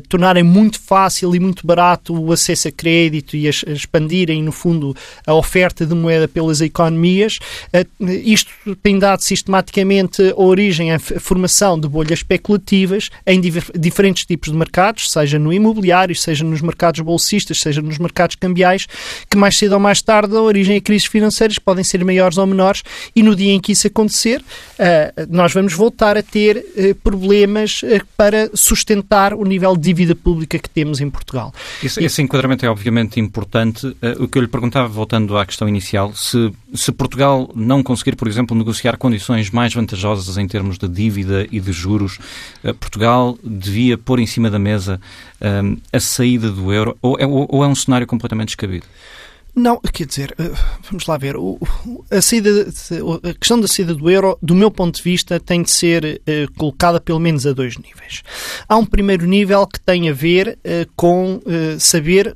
tornarem 0.07 0.43
muito 0.43 0.79
fácil 0.79 1.35
e 1.35 1.39
muito 1.39 1.65
barato 1.65 2.13
o 2.13 2.31
acesso 2.31 2.67
a 2.67 2.71
crédito 2.71 3.35
e 3.35 3.47
a, 3.47 3.51
a 3.67 3.71
expandirem, 3.71 4.41
no 4.41 4.51
fundo, 4.51 4.95
a 5.25 5.33
oferta 5.33 5.85
de 5.85 5.93
moeda 5.93 6.27
pelas 6.27 6.61
economias. 6.61 7.39
Eh, 7.71 7.85
isto 8.23 8.51
tem 8.81 8.97
dado 8.97 9.21
sistematicamente 9.21 10.33
origem 10.35 10.91
à 10.91 10.99
formação 10.99 11.79
de 11.79 11.87
bolhas 11.87 12.19
especulativas 12.19 13.09
em 13.25 13.39
diferentes 13.39 14.25
tipos 14.25 14.51
de 14.51 14.57
mercados, 14.57 15.11
seja 15.11 15.37
no 15.37 15.53
imobiliário, 15.53 16.15
seja 16.15 16.43
nos 16.43 16.61
mercados 16.61 17.01
bolsistas, 17.01 17.59
seja 17.59 17.81
nos 17.81 17.97
mercados 17.97 18.35
cambiais, 18.35 18.72
que 19.29 19.37
mais 19.37 19.57
cedo 19.57 19.73
ou 19.73 19.79
mais 19.79 20.01
tarde 20.01 20.33
dão 20.33 20.43
origem 20.43 20.77
a 20.77 20.81
crises 20.81 21.07
financeiras 21.07 21.57
podem 21.59 21.83
ser 21.83 22.03
maiores 22.03 22.37
ou 22.37 22.45
menores 22.45 22.83
e 23.15 23.23
no 23.23 23.35
dia 23.35 23.53
em 23.53 23.59
que 23.59 23.71
isso 23.71 23.87
acontecer, 23.87 24.43
eh, 24.79 25.13
nós 25.29 25.53
vamos 25.53 25.73
voltar 25.73 26.17
a 26.17 26.23
ter 26.23 26.65
eh, 26.75 26.93
problemas 26.93 27.81
para 28.17 28.49
sustentar 28.53 29.33
o 29.33 29.43
nível 29.45 29.75
de 29.75 29.83
dívida 29.83 30.15
pública 30.15 30.57
que 30.57 30.69
temos 30.69 30.99
em 31.01 31.09
Portugal. 31.09 31.53
Esse, 31.83 32.03
esse 32.03 32.21
enquadramento 32.21 32.65
é 32.65 32.69
obviamente 32.69 33.19
importante. 33.19 33.95
O 34.19 34.27
que 34.27 34.37
eu 34.37 34.41
lhe 34.41 34.47
perguntava, 34.47 34.87
voltando 34.87 35.37
à 35.37 35.45
questão 35.45 35.67
inicial, 35.67 36.13
se 36.15 36.51
se, 36.73 36.91
Portugal 36.91 37.51
não 37.55 37.83
conseguir, 37.83 38.15
por 38.15 38.27
exemplo, 38.27 38.57
negociar 38.57 38.97
condições 38.97 39.49
mais 39.51 39.73
vantajosas 39.73 40.37
em 40.37 40.47
termos 40.47 40.77
de 40.77 40.87
dívida 40.87 41.47
e 41.51 41.59
de 41.59 41.71
juros, 41.71 42.17
eh, 42.63 42.73
Portugal 42.73 43.37
devia 43.43 43.97
pôr 43.97 44.19
em 44.19 44.25
cima 44.25 44.49
da 44.49 44.57
mesa 44.57 44.99
um, 45.41 45.73
eh, 45.73 45.97
a 45.97 45.99
saída 45.99 46.49
do 46.49 46.73
euro 46.73 46.97
ou 47.01 47.17
é, 47.19 47.25
ou 47.25 47.63
é 47.63 47.67
um 47.67 47.75
cenário 47.75 48.07
completamente 48.07 48.49
descabido? 48.55 48.85
Não, 49.55 49.79
quer 49.79 50.07
dizer, 50.07 50.33
eh, 50.39 50.51
vamos 50.89 51.05
lá 51.05 51.15
ver. 51.15 51.35
A, 52.09 52.21
saída, 52.21 52.49
a 53.23 53.33
questão 53.35 53.59
da 53.59 53.67
saída 53.67 53.93
do 53.93 54.09
euro, 54.09 54.35
do 54.41 54.55
meu 54.55 54.71
ponto 54.71 54.95
de 54.95 55.03
vista, 55.03 55.39
tem 55.39 55.61
de 55.61 55.69
ser 55.69 56.21
colocada 56.57 56.99
pelo 56.99 57.19
menos 57.19 57.45
a 57.45 57.53
dois 57.53 57.77
níveis. 57.77 58.23
Há 58.67 58.75
um 58.77 58.85
primeiro 58.85 59.27
nível 59.27 59.67
que 59.67 59.79
tem 59.79 60.09
a 60.09 60.13
ver 60.13 60.57
com 60.95 61.39
saber 61.77 62.35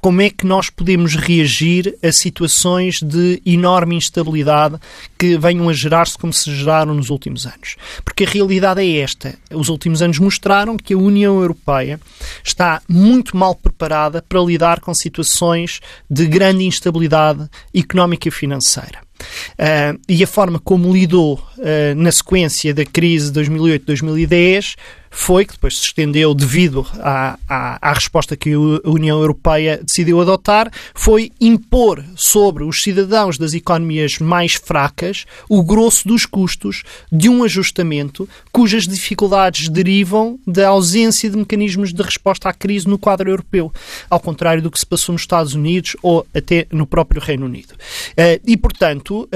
como 0.00 0.20
é 0.20 0.30
que 0.30 0.46
nós 0.46 0.70
podemos 0.70 1.14
reagir 1.14 1.96
a 2.02 2.12
situações 2.12 3.02
de 3.02 3.40
enorme 3.44 3.96
instabilidade 3.96 4.78
que 5.18 5.38
venham 5.38 5.68
a 5.68 5.72
gerar-se 5.72 6.18
como 6.18 6.32
se 6.32 6.54
geraram 6.54 6.94
nos 6.94 7.10
últimos 7.10 7.46
anos. 7.46 7.76
Porque 8.04 8.24
a 8.24 8.28
realidade 8.28 8.82
é 8.82 8.98
esta. 8.98 9.34
Os 9.52 9.68
últimos 9.68 10.02
anos 10.02 10.18
mostraram 10.18 10.76
que 10.76 10.94
a 10.94 10.98
União 10.98 11.40
Europeia 11.40 12.00
está 12.44 12.82
muito 12.88 13.36
mal 13.36 13.54
preparada 13.54 14.22
para 14.28 14.40
lidar 14.40 14.80
com 14.80 14.94
situações 14.94 15.80
de 16.10 16.26
grande 16.26 16.64
instabilidade 16.64 17.48
económica 17.74 18.28
e 18.28 18.30
financeira. 18.30 19.05
Uh, 19.52 19.98
e 20.08 20.22
a 20.22 20.26
forma 20.26 20.58
como 20.58 20.92
lidou 20.92 21.34
uh, 21.34 21.94
na 21.96 22.12
sequência 22.12 22.74
da 22.74 22.84
crise 22.84 23.30
de 23.30 23.40
2008-2010 23.40 24.76
foi, 25.16 25.46
que 25.46 25.54
depois 25.54 25.78
se 25.78 25.86
estendeu 25.86 26.34
devido 26.34 26.86
à, 27.00 27.38
à, 27.48 27.90
à, 27.90 27.92
resposta 27.94 28.36
que 28.36 28.52
a 28.52 28.90
União 28.90 29.18
Europeia 29.18 29.80
decidiu 29.82 30.20
adotar, 30.20 30.70
foi 30.94 31.32
impor 31.40 32.04
sobre 32.14 32.64
os 32.64 32.82
cidadãos 32.82 33.38
das 33.38 33.54
economias 33.54 34.18
mais 34.18 34.54
fracas 34.54 35.24
o 35.48 35.62
grosso 35.62 36.06
dos 36.06 36.26
custos 36.26 36.82
de 37.10 37.30
um 37.30 37.42
ajustamento 37.42 38.28
cujas 38.52 38.86
dificuldades 38.86 39.70
derivam 39.70 40.38
da 40.46 40.68
ausência 40.68 41.30
de 41.30 41.36
mecanismos 41.36 41.94
de 41.94 42.02
resposta 42.02 42.50
à 42.50 42.52
crise 42.52 42.86
no 42.86 42.98
quadro 42.98 43.30
europeu, 43.30 43.72
ao 44.10 44.20
contrário 44.20 44.62
do 44.62 44.70
que 44.70 44.78
se 44.78 44.86
passou 44.86 45.14
nos 45.14 45.22
Estados 45.22 45.54
Unidos 45.54 45.96
ou 46.02 46.26
até 46.34 46.66
no 46.70 46.86
próprio 46.86 47.22
Reino 47.22 47.46
Unido. 47.46 47.72
Uh, 47.72 48.40
e, 48.46 48.54
portanto, 48.56 49.05
portanto, 49.06 49.28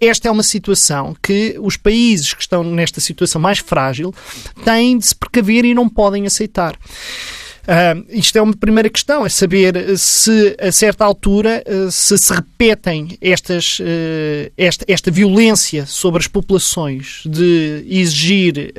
esta 0.00 0.28
é 0.28 0.30
uma 0.30 0.42
situação 0.42 1.16
que 1.20 1.56
os 1.60 1.76
países 1.76 2.32
que 2.32 2.42
estão 2.42 2.62
nesta 2.62 3.00
situação 3.00 3.40
mais 3.40 3.58
frágil 3.58 4.14
têm 4.64 4.98
de 4.98 5.06
se 5.06 5.14
precaver 5.14 5.64
e 5.64 5.74
não 5.74 5.88
podem 5.88 6.26
aceitar. 6.26 6.76
Uh, 7.68 8.02
isto 8.08 8.38
é 8.38 8.40
uma 8.40 8.56
primeira 8.56 8.88
questão, 8.88 9.26
é 9.26 9.28
saber 9.28 9.98
se 9.98 10.56
a 10.58 10.72
certa 10.72 11.04
altura 11.04 11.62
uh, 11.68 11.90
se 11.92 12.16
se 12.16 12.32
repetem 12.32 13.18
estas, 13.20 13.78
uh, 13.78 14.50
esta, 14.56 14.86
esta 14.88 15.10
violência 15.10 15.84
sobre 15.84 16.18
as 16.18 16.26
populações 16.26 17.24
de 17.26 17.84
exigir 17.86 18.72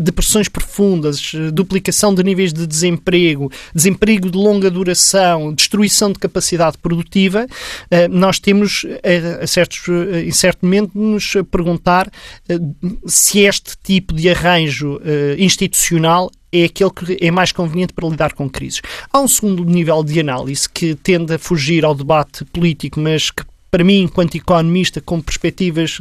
depressões 0.00 0.48
profundas, 0.48 1.32
duplicação 1.52 2.12
de 2.12 2.24
níveis 2.24 2.52
de 2.52 2.66
desemprego, 2.66 3.50
desemprego 3.72 4.28
de 4.28 4.36
longa 4.36 4.70
duração, 4.70 5.54
destruição 5.54 6.10
de 6.10 6.18
capacidade 6.18 6.78
produtiva, 6.78 7.46
nós 8.10 8.38
temos 8.38 8.84
a, 9.40 9.46
certos, 9.46 9.82
em 10.24 10.30
certo 10.32 10.64
momento 10.64 10.92
nos 10.94 11.34
perguntar 11.50 12.10
se 13.06 13.40
este 13.40 13.74
tipo 13.82 14.14
de 14.14 14.28
arranjo 14.30 15.00
institucional 15.38 16.30
é 16.52 16.64
aquele 16.64 16.90
que 16.90 17.18
é 17.20 17.30
mais 17.30 17.50
conveniente 17.50 17.92
para 17.92 18.08
lidar 18.08 18.34
com 18.34 18.48
crises. 18.48 18.82
Há 19.12 19.20
um 19.20 19.28
segundo 19.28 19.64
nível 19.64 20.04
de 20.04 20.20
análise 20.20 20.68
que 20.68 20.94
tende 20.94 21.34
a 21.34 21.38
fugir 21.38 21.84
ao 21.84 21.94
debate 21.94 22.44
político, 22.44 23.00
mas 23.00 23.30
que, 23.30 23.42
para 23.70 23.82
mim, 23.82 24.02
enquanto 24.02 24.34
economista, 24.36 25.00
com 25.00 25.20
perspectivas 25.20 26.00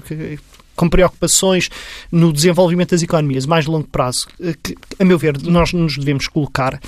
com 0.76 0.90
preocupações 0.90 1.70
no 2.12 2.34
desenvolvimento 2.34 2.92
das 2.92 3.04
economias 3.04 3.46
mais 3.46 3.66
longo 3.66 3.88
prazo, 3.88 4.28
que, 4.64 4.76
a 5.00 5.06
meu 5.06 5.18
ver, 5.18 5.40
nós 5.44 5.74
nos 5.74 5.98
devemos 5.98 6.28
colocar, 6.28 6.80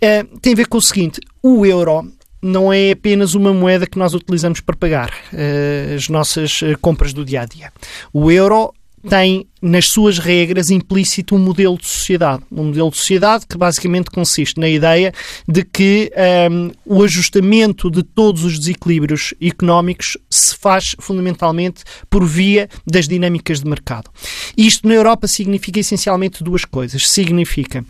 é, 0.00 0.24
tem 0.42 0.52
a 0.52 0.56
ver 0.56 0.68
com 0.68 0.78
o 0.78 0.82
seguinte: 0.82 1.20
o 1.42 1.64
euro 1.64 2.12
não 2.42 2.70
é 2.70 2.90
apenas 2.90 3.34
uma 3.34 3.54
moeda 3.54 3.86
que 3.86 3.98
nós 3.98 4.12
utilizamos 4.12 4.60
para 4.60 4.76
pagar 4.76 5.08
uh, 5.32 5.94
as 5.96 6.10
nossas 6.10 6.60
compras 6.82 7.14
do 7.14 7.24
dia 7.24 7.40
a 7.40 7.46
dia. 7.46 7.72
O 8.12 8.30
euro 8.30 8.74
tem 9.08 9.46
nas 9.60 9.88
suas 9.88 10.18
regras 10.18 10.70
implícito 10.70 11.34
um 11.34 11.38
modelo 11.38 11.76
de 11.78 11.86
sociedade. 11.86 12.42
Um 12.50 12.64
modelo 12.64 12.90
de 12.90 12.96
sociedade 12.96 13.46
que 13.46 13.56
basicamente 13.56 14.10
consiste 14.10 14.58
na 14.58 14.68
ideia 14.68 15.12
de 15.48 15.64
que 15.64 16.10
um, 16.50 16.70
o 16.84 17.02
ajustamento 17.02 17.90
de 17.90 18.02
todos 18.02 18.44
os 18.44 18.58
desequilíbrios 18.58 19.34
económicos 19.40 20.16
se 20.28 20.56
faz 20.56 20.96
fundamentalmente 20.98 21.82
por 22.08 22.26
via 22.26 22.68
das 22.86 23.06
dinâmicas 23.06 23.60
de 23.60 23.68
mercado. 23.68 24.10
Isto 24.56 24.88
na 24.88 24.94
Europa 24.94 25.26
significa 25.26 25.80
essencialmente 25.80 26.42
duas 26.42 26.64
coisas. 26.64 27.08
Significa 27.08 27.84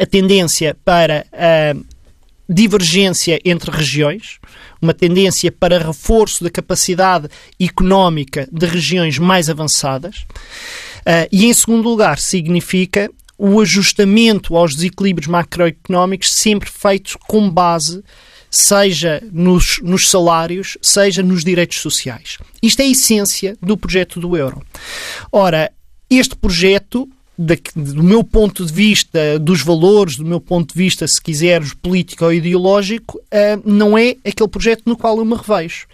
a 0.00 0.06
tendência 0.06 0.76
para 0.84 1.26
a 1.32 1.74
divergência 2.48 3.38
entre 3.44 3.70
regiões, 3.70 4.38
uma 4.80 4.94
tendência 4.94 5.52
para 5.52 5.78
reforço 5.78 6.42
da 6.42 6.50
capacidade 6.50 7.28
económica 7.60 8.48
de 8.50 8.66
regiões 8.66 9.18
mais 9.18 9.50
avançadas. 9.50 10.24
Uh, 11.00 11.28
e, 11.30 11.44
em 11.44 11.52
segundo 11.52 11.88
lugar, 11.88 12.18
significa 12.18 13.10
o 13.36 13.60
ajustamento 13.60 14.56
aos 14.56 14.74
desequilíbrios 14.74 15.28
macroeconómicos 15.28 16.32
sempre 16.32 16.68
feito 16.70 17.18
com 17.26 17.48
base 17.48 18.02
seja 18.50 19.22
nos, 19.30 19.78
nos, 19.82 20.08
salários, 20.08 20.78
seja 20.80 21.22
nos 21.22 21.44
direitos 21.44 21.80
sociais. 21.80 22.38
Isto 22.62 22.80
é 22.80 22.84
a 22.84 22.88
essência 22.88 23.56
do 23.60 23.76
projeto 23.76 24.18
do 24.18 24.36
euro. 24.36 24.62
Ora, 25.30 25.70
este 26.10 26.34
projeto 26.34 27.08
do 27.38 28.02
meu 28.02 28.24
ponto 28.24 28.66
de 28.66 28.72
vista, 28.72 29.38
dos 29.38 29.62
valores, 29.62 30.16
do 30.16 30.24
meu 30.24 30.40
ponto 30.40 30.72
de 30.72 30.78
vista, 30.78 31.06
se 31.06 31.22
quiseres, 31.22 31.72
político 31.72 32.24
ou 32.24 32.32
ideológico, 32.32 33.18
uh, 33.18 33.62
não 33.64 33.96
é 33.96 34.16
aquele 34.26 34.48
projeto 34.48 34.82
no 34.86 34.96
qual 34.96 35.18
eu 35.18 35.24
me 35.24 35.36
revejo. 35.36 35.86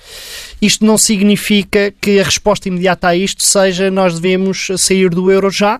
Isto 0.60 0.86
não 0.86 0.96
significa 0.96 1.92
que 2.00 2.18
a 2.18 2.24
resposta 2.24 2.68
imediata 2.68 3.08
a 3.08 3.16
isto 3.16 3.42
seja 3.42 3.90
nós 3.90 4.18
devemos 4.18 4.68
sair 4.78 5.10
do 5.10 5.30
euro 5.30 5.50
já. 5.50 5.78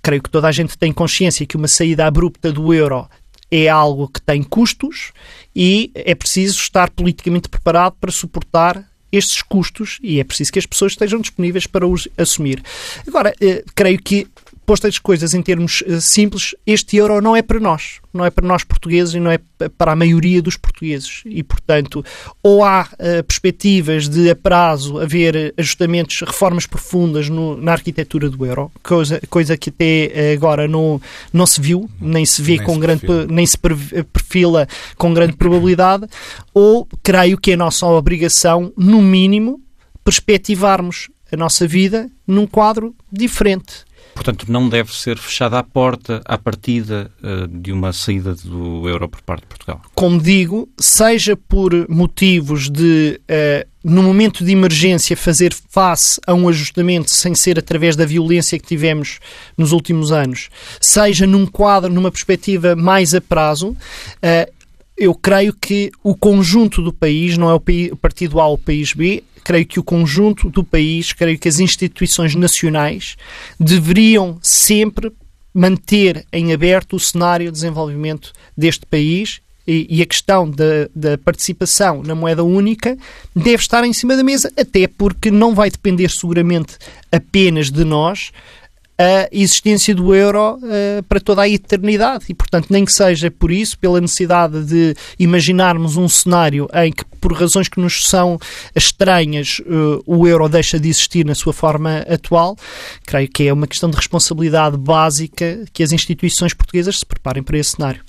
Creio 0.00 0.22
que 0.22 0.30
toda 0.30 0.46
a 0.46 0.52
gente 0.52 0.78
tem 0.78 0.92
consciência 0.92 1.44
que 1.44 1.56
uma 1.56 1.66
saída 1.66 2.06
abrupta 2.06 2.52
do 2.52 2.72
euro 2.72 3.08
é 3.50 3.68
algo 3.68 4.08
que 4.08 4.20
tem 4.20 4.40
custos 4.40 5.10
e 5.54 5.90
é 5.96 6.14
preciso 6.14 6.58
estar 6.60 6.90
politicamente 6.90 7.48
preparado 7.48 7.96
para 8.00 8.12
suportar 8.12 8.84
estes 9.10 9.42
custos 9.42 9.98
e 10.02 10.20
é 10.20 10.24
preciso 10.24 10.52
que 10.52 10.58
as 10.58 10.66
pessoas 10.66 10.92
estejam 10.92 11.20
disponíveis 11.20 11.66
para 11.66 11.86
os 11.86 12.08
assumir. 12.16 12.62
Agora, 13.06 13.34
eh, 13.40 13.64
creio 13.74 13.98
que 13.98 14.26
posto 14.66 14.86
as 14.86 14.98
coisas 14.98 15.32
em 15.32 15.40
termos 15.40 15.82
uh, 15.82 16.00
simples, 16.00 16.54
este 16.66 16.96
euro 16.96 17.22
não 17.22 17.36
é 17.36 17.40
para 17.40 17.60
nós. 17.60 18.00
Não 18.12 18.24
é 18.24 18.30
para 18.30 18.46
nós 18.46 18.64
portugueses 18.64 19.14
e 19.14 19.20
não 19.20 19.30
é 19.30 19.38
para 19.78 19.92
a 19.92 19.96
maioria 19.96 20.42
dos 20.42 20.56
portugueses. 20.56 21.22
E, 21.24 21.42
portanto, 21.42 22.04
ou 22.42 22.64
há 22.64 22.88
uh, 22.92 23.22
perspectivas 23.24 24.08
de 24.08 24.28
a 24.28 24.34
prazo 24.34 24.98
haver 24.98 25.54
ajustamentos, 25.56 26.20
reformas 26.20 26.66
profundas 26.66 27.28
no, 27.28 27.56
na 27.56 27.72
arquitetura 27.72 28.28
do 28.28 28.44
euro, 28.44 28.72
coisa, 28.82 29.20
coisa 29.30 29.56
que 29.56 29.70
até 29.70 30.32
agora 30.32 30.66
não, 30.66 31.00
não 31.32 31.46
se 31.46 31.60
viu, 31.60 31.88
nem 32.00 32.26
se 32.26 32.42
vê 32.42 32.56
nem 32.56 32.66
com 32.66 32.74
se 32.74 32.80
grande, 32.80 33.06
perfila. 33.06 33.26
nem 33.30 33.46
se 33.46 33.58
perfila 33.58 34.68
com 34.96 35.14
grande 35.14 35.36
probabilidade, 35.36 36.06
ou 36.52 36.88
creio 37.02 37.38
que 37.38 37.52
é 37.52 37.56
nossa 37.56 37.86
obrigação, 37.86 38.72
no 38.76 39.00
mínimo, 39.00 39.60
perspectivarmos 40.02 41.08
a 41.32 41.36
nossa 41.36 41.66
vida 41.66 42.08
num 42.26 42.46
quadro 42.46 42.94
diferente 43.12 43.85
Portanto, 44.16 44.50
não 44.50 44.66
deve 44.66 44.92
ser 44.92 45.18
fechada 45.18 45.58
a 45.58 45.62
porta 45.62 46.22
à 46.24 46.38
partida 46.38 47.10
uh, 47.22 47.46
de 47.46 47.70
uma 47.70 47.92
saída 47.92 48.34
do 48.34 48.88
euro 48.88 49.08
por 49.08 49.20
parte 49.20 49.42
de 49.42 49.46
Portugal. 49.46 49.82
Como 49.94 50.20
digo, 50.20 50.68
seja 50.78 51.36
por 51.36 51.88
motivos 51.88 52.70
de, 52.70 53.20
uh, 53.30 53.68
no 53.84 54.02
momento 54.02 54.42
de 54.42 54.50
emergência, 54.50 55.14
fazer 55.16 55.54
face 55.68 56.18
a 56.26 56.32
um 56.32 56.48
ajustamento 56.48 57.10
sem 57.10 57.34
ser 57.34 57.58
através 57.58 57.94
da 57.94 58.06
violência 58.06 58.58
que 58.58 58.66
tivemos 58.66 59.20
nos 59.56 59.70
últimos 59.70 60.10
anos, 60.10 60.48
seja 60.80 61.26
num 61.26 61.46
quadro, 61.46 61.92
numa 61.92 62.10
perspectiva 62.10 62.74
mais 62.74 63.14
a 63.14 63.20
prazo, 63.20 63.68
uh, 63.68 64.52
eu 64.96 65.14
creio 65.14 65.52
que 65.52 65.92
o 66.02 66.16
conjunto 66.16 66.80
do 66.80 66.90
país, 66.90 67.36
não 67.36 67.50
é 67.50 67.54
o 67.54 67.96
partido 67.96 68.40
A 68.40 68.46
ou 68.46 68.54
o 68.54 68.58
país 68.58 68.94
B, 68.94 69.22
creio 69.46 69.64
que 69.64 69.78
o 69.78 69.84
conjunto 69.84 70.50
do 70.50 70.64
país, 70.64 71.12
creio 71.12 71.38
que 71.38 71.46
as 71.46 71.60
instituições 71.60 72.34
nacionais 72.34 73.14
deveriam 73.60 74.40
sempre 74.42 75.12
manter 75.54 76.26
em 76.32 76.52
aberto 76.52 76.96
o 76.96 76.98
cenário 76.98 77.46
de 77.46 77.52
desenvolvimento 77.52 78.32
deste 78.58 78.84
país 78.84 79.40
e, 79.64 79.86
e 79.88 80.02
a 80.02 80.06
questão 80.06 80.50
da, 80.50 80.88
da, 80.92 81.16
participação 81.16 82.02
na 82.02 82.12
moeda 82.12 82.42
única 82.42 82.98
deve 83.36 83.62
estar 83.62 83.84
em 83.84 83.92
cima 83.92 84.16
da 84.16 84.24
mesa, 84.24 84.52
até 84.56 84.88
porque 84.88 85.30
não 85.30 85.54
vai 85.54 85.70
depender 85.70 86.10
seguramente 86.10 86.76
apenas 87.12 87.70
de 87.70 87.84
nós 87.84 88.32
a 88.98 89.28
existência 89.30 89.94
do 89.94 90.14
euro 90.14 90.56
uh, 90.56 91.02
para 91.08 91.20
toda 91.20 91.42
a 91.42 91.48
eternidade. 91.48 92.24
E, 92.28 92.34
portanto, 92.34 92.68
nem 92.70 92.84
que 92.84 92.92
seja 92.92 93.30
por 93.30 93.50
isso, 93.50 93.78
pela 93.78 94.00
necessidade 94.00 94.64
de 94.64 94.94
imaginarmos 95.18 95.96
um 95.96 96.08
cenário 96.08 96.68
em 96.74 96.92
que, 96.92 97.04
por 97.20 97.32
razões 97.32 97.68
que 97.68 97.80
nos 97.80 98.08
são 98.08 98.38
estranhas, 98.74 99.60
uh, 99.60 100.02
o 100.06 100.26
euro 100.26 100.48
deixa 100.48 100.78
de 100.78 100.88
existir 100.88 101.24
na 101.24 101.34
sua 101.34 101.52
forma 101.52 101.98
atual, 102.08 102.56
creio 103.04 103.28
que 103.28 103.46
é 103.46 103.52
uma 103.52 103.66
questão 103.66 103.90
de 103.90 103.96
responsabilidade 103.96 104.76
básica 104.76 105.64
que 105.72 105.82
as 105.82 105.92
instituições 105.92 106.54
portuguesas 106.54 106.98
se 106.98 107.06
preparem 107.06 107.42
para 107.42 107.58
esse 107.58 107.72
cenário. 107.72 108.00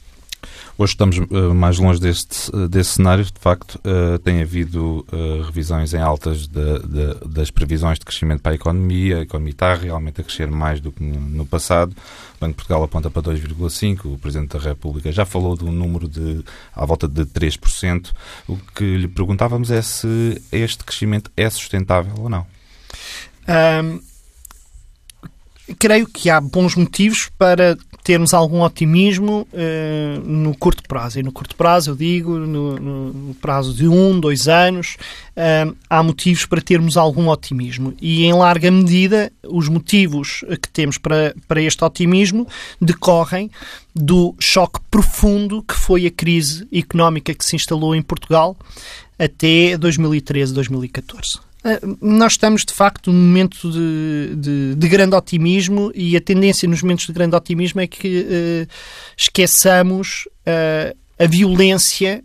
Hoje 0.78 0.94
estamos 0.94 1.18
uh, 1.18 1.54
mais 1.54 1.78
longe 1.78 2.00
deste, 2.00 2.50
uh, 2.56 2.68
desse 2.68 2.92
cenário. 2.92 3.24
De 3.24 3.40
facto, 3.40 3.76
uh, 3.76 4.20
tem 4.20 4.42
havido 4.42 5.06
revisões 5.46 5.94
em 5.94 6.00
altas 6.00 6.48
de, 6.48 6.80
de, 6.80 7.28
das 7.28 7.50
previsões 7.50 7.98
de 8.00 8.06
crescimento 8.06 8.42
para 8.42 8.52
a 8.52 8.56
economia. 8.56 9.18
A 9.18 9.22
economia 9.22 9.52
está 9.52 9.74
realmente 9.74 10.22
a 10.22 10.24
crescer 10.24 10.50
mais 10.50 10.80
do 10.80 10.92
que 10.92 11.04
no 11.04 11.46
passado. 11.46 11.92
O 11.92 12.40
Banco 12.40 12.52
de 12.52 12.56
Portugal 12.56 12.84
aponta 12.84 13.10
para 13.10 13.22
2,5%. 13.22 14.06
O 14.06 14.18
Presidente 14.18 14.58
da 14.58 14.60
República 14.60 15.12
já 15.12 15.26
falou 15.26 15.58
de 15.58 15.66
um 15.66 15.72
número 15.72 16.08
de 16.08 16.44
à 16.76 16.86
volta 16.86 17.08
de 17.08 17.26
3%. 17.26 18.12
O 18.48 18.58
que 18.76 18.98
lhe 18.98 19.08
perguntávamos 19.08 19.72
é 19.72 19.82
se 19.82 20.42
este 20.52 20.84
crescimento 20.84 21.32
é 21.36 21.50
sustentável 21.50 22.14
ou 22.18 22.30
não. 22.30 22.46
Um, 23.48 24.00
creio 25.76 26.08
que 26.08 26.30
há 26.30 26.40
bons 26.40 26.76
motivos 26.76 27.30
para 27.38 27.78
termos 28.04 28.34
algum 28.34 28.62
otimismo 28.62 29.46
uh, 29.52 30.22
no 30.22 30.56
curto 30.56 30.82
prazo. 30.88 31.20
E 31.20 31.24
no 31.24 31.32
curto 31.32 31.56
prazo, 31.58 31.92
eu 31.92 31.96
digo, 31.96 32.38
no, 32.38 32.80
no 32.80 33.34
prazo 33.36 33.74
de 33.74 33.86
um, 33.86 34.18
dois 34.18 34.48
anos, 34.48 34.96
uh, 35.36 35.76
há 35.90 36.02
motivos 36.02 36.46
para 36.46 36.62
termos 36.62 36.96
algum 36.96 37.28
otimismo. 37.28 37.94
E, 38.02 38.24
em 38.24 38.34
larga 38.34 38.72
medida, 38.72 39.30
os 39.46 39.68
motivos 39.68 40.46
que 40.62 40.70
temos 40.70 40.98
para, 40.98 41.36
para 41.50 41.62
este 41.62 41.84
otimismo 41.84 42.48
decorrem 42.80 43.52
do 43.94 44.34
choque 44.40 44.80
profundo 44.90 45.62
que 45.64 45.74
foi 45.74 46.06
a 46.06 46.12
crise 46.12 46.66
económica 46.72 47.34
que 47.34 47.44
se 47.44 47.58
instalou 47.58 47.94
em 47.94 48.02
Portugal 48.02 48.56
até 49.20 49.78
2013, 49.78 50.54
2014. 50.54 51.47
Ah, 51.64 51.80
nós 52.02 52.34
estamos 52.34 52.64
de 52.64 52.74
facto 52.74 53.12
num 53.12 53.20
momento 53.20 53.72
de, 53.72 54.36
de, 54.36 54.76
de, 54.76 54.88
grande 54.88 55.16
otimismo 55.16 55.92
e 55.96 56.16
a 56.16 56.22
tendência 56.22 56.68
nos 56.68 56.82
momentos 56.82 57.06
de 57.06 57.14
grande 57.14 57.36
otimismo 57.36 57.82
é 57.82 57.88
que 57.88 58.22
uh, 58.22 58.74
esqueçamos 59.18 60.28
uh, 60.48 60.96
a 61.20 61.28
violência 61.28 62.24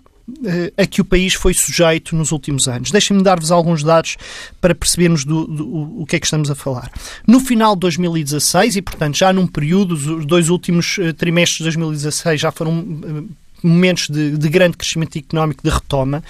a 0.78 0.86
que 0.86 1.00
o 1.00 1.04
país 1.04 1.34
foi 1.34 1.52
sujeito 1.52 2.14
nos 2.14 2.30
últimos 2.30 2.68
anos. 2.68 2.92
Deixem-me 2.92 3.22
dar-vos 3.22 3.50
alguns 3.50 3.82
dados 3.82 4.16
para 4.60 4.74
percebermos 4.74 5.24
do, 5.24 5.46
do, 5.46 6.00
o 6.00 6.06
que 6.06 6.16
é 6.16 6.20
que 6.20 6.24
estamos 6.24 6.50
a 6.50 6.54
falar. 6.54 6.90
No 7.26 7.40
final 7.40 7.74
de 7.74 7.80
2016, 7.80 8.76
e 8.76 8.82
portanto 8.82 9.18
já 9.18 9.32
num 9.32 9.48
período, 9.48 9.92
os 9.92 10.24
dois 10.24 10.48
últimos 10.48 10.98
trimestres 11.18 11.58
de 11.58 11.64
2016 11.64 12.40
já 12.40 12.52
foram 12.52 13.26
momentos 13.62 14.08
de, 14.08 14.36
de 14.36 14.48
grande 14.48 14.76
crescimento 14.76 15.16
económico, 15.18 15.62
de 15.62 15.70
retoma, 15.70 16.22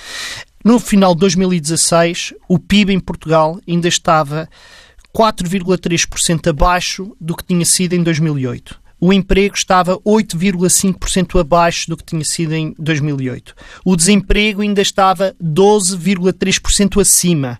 no 0.64 0.78
final 0.78 1.14
de 1.14 1.20
2016, 1.20 2.34
o 2.48 2.58
PIB 2.58 2.92
em 2.92 3.00
Portugal 3.00 3.60
ainda 3.68 3.88
estava 3.88 4.48
4,3% 5.16 6.48
abaixo 6.48 7.16
do 7.20 7.36
que 7.36 7.44
tinha 7.44 7.64
sido 7.64 7.94
em 7.94 8.02
2008 8.02 8.81
o 9.04 9.12
emprego 9.12 9.56
estava 9.56 9.98
8,5% 9.98 11.40
abaixo 11.40 11.90
do 11.90 11.96
que 11.96 12.04
tinha 12.04 12.24
sido 12.24 12.54
em 12.54 12.72
2008. 12.78 13.52
O 13.84 13.96
desemprego 13.96 14.62
ainda 14.62 14.80
estava 14.80 15.34
12,3% 15.42 17.00
acima. 17.00 17.58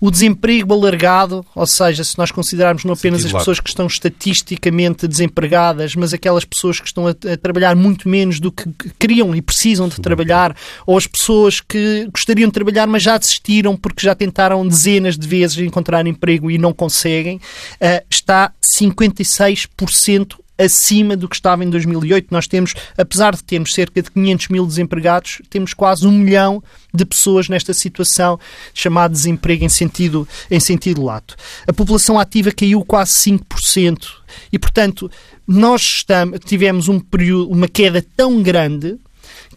O 0.00 0.10
desemprego 0.10 0.72
alargado, 0.72 1.44
ou 1.54 1.66
seja, 1.66 2.02
se 2.02 2.16
nós 2.16 2.30
considerarmos 2.30 2.84
não 2.84 2.94
apenas 2.94 3.22
as 3.22 3.30
pessoas 3.30 3.60
que 3.60 3.68
estão 3.68 3.86
estatisticamente 3.86 5.06
desempregadas, 5.06 5.94
mas 5.94 6.14
aquelas 6.14 6.46
pessoas 6.46 6.80
que 6.80 6.86
estão 6.86 7.06
a, 7.06 7.10
a 7.10 7.36
trabalhar 7.36 7.76
muito 7.76 8.08
menos 8.08 8.40
do 8.40 8.50
que 8.50 8.64
queriam 8.98 9.34
e 9.34 9.42
precisam 9.42 9.90
de 9.90 10.00
trabalhar, 10.00 10.56
ou 10.86 10.96
as 10.96 11.06
pessoas 11.06 11.60
que 11.60 12.08
gostariam 12.10 12.48
de 12.48 12.54
trabalhar, 12.54 12.86
mas 12.86 13.02
já 13.02 13.18
desistiram 13.18 13.76
porque 13.76 14.06
já 14.06 14.14
tentaram 14.14 14.66
dezenas 14.66 15.18
de 15.18 15.28
vezes 15.28 15.58
encontrar 15.58 16.06
emprego 16.06 16.50
e 16.50 16.56
não 16.56 16.72
conseguem, 16.72 17.36
uh, 17.36 18.02
está 18.08 18.54
56% 18.64 20.36
acima 20.58 21.16
do 21.16 21.28
que 21.28 21.36
estava 21.36 21.64
em 21.64 21.70
2008. 21.70 22.26
Nós 22.30 22.46
temos, 22.46 22.74
apesar 22.96 23.34
de 23.34 23.44
termos 23.44 23.72
cerca 23.72 24.02
de 24.02 24.10
500 24.10 24.48
mil 24.48 24.66
desempregados, 24.66 25.40
temos 25.48 25.72
quase 25.72 26.06
um 26.06 26.12
milhão 26.12 26.62
de 26.92 27.04
pessoas 27.04 27.48
nesta 27.48 27.72
situação 27.72 28.38
chamada 28.74 29.12
desemprego 29.12 29.64
em 29.64 29.68
sentido, 29.68 30.26
em 30.50 30.58
sentido 30.58 31.02
lato. 31.02 31.36
A 31.66 31.72
população 31.72 32.18
ativa 32.18 32.50
caiu 32.50 32.84
quase 32.84 33.12
5%. 33.12 34.06
E, 34.52 34.58
portanto, 34.58 35.10
nós 35.46 35.80
estamos, 35.82 36.40
tivemos 36.44 36.88
um 36.88 36.98
período, 36.98 37.50
uma 37.50 37.68
queda 37.68 38.04
tão 38.16 38.42
grande 38.42 38.98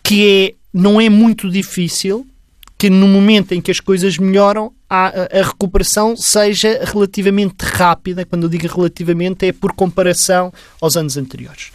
que 0.03 0.27
é, 0.27 0.53
não 0.73 1.01
é 1.01 1.09
muito 1.09 1.49
difícil 1.49 2.25
que 2.77 2.89
no 2.89 3.07
momento 3.07 3.53
em 3.53 3.61
que 3.61 3.69
as 3.69 3.79
coisas 3.79 4.17
melhoram, 4.17 4.73
a, 4.93 5.39
a, 5.39 5.43
recuperação 5.43 6.17
seja 6.17 6.81
relativamente 6.83 7.61
rápida. 7.61 8.25
Quando 8.25 8.43
eu 8.43 8.49
digo 8.49 8.67
relativamente, 8.67 9.47
é 9.47 9.53
por 9.53 9.71
comparação 9.71 10.51
aos 10.81 10.97
anos 10.97 11.15
anteriores. 11.15 11.71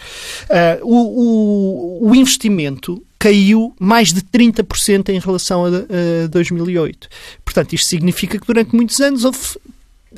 Uh, 0.50 0.84
o, 0.84 2.02
o, 2.04 2.10
o, 2.10 2.14
investimento 2.14 3.02
caiu 3.18 3.74
mais 3.80 4.12
de 4.12 4.20
30% 4.20 5.08
em 5.08 5.18
relação 5.18 5.64
a, 5.64 5.68
a 5.68 6.26
2008. 6.26 7.08
Portanto, 7.42 7.72
isto 7.72 7.88
significa 7.88 8.38
que 8.38 8.46
durante 8.46 8.76
muitos 8.76 9.00
anos 9.00 9.24
houve 9.24 9.38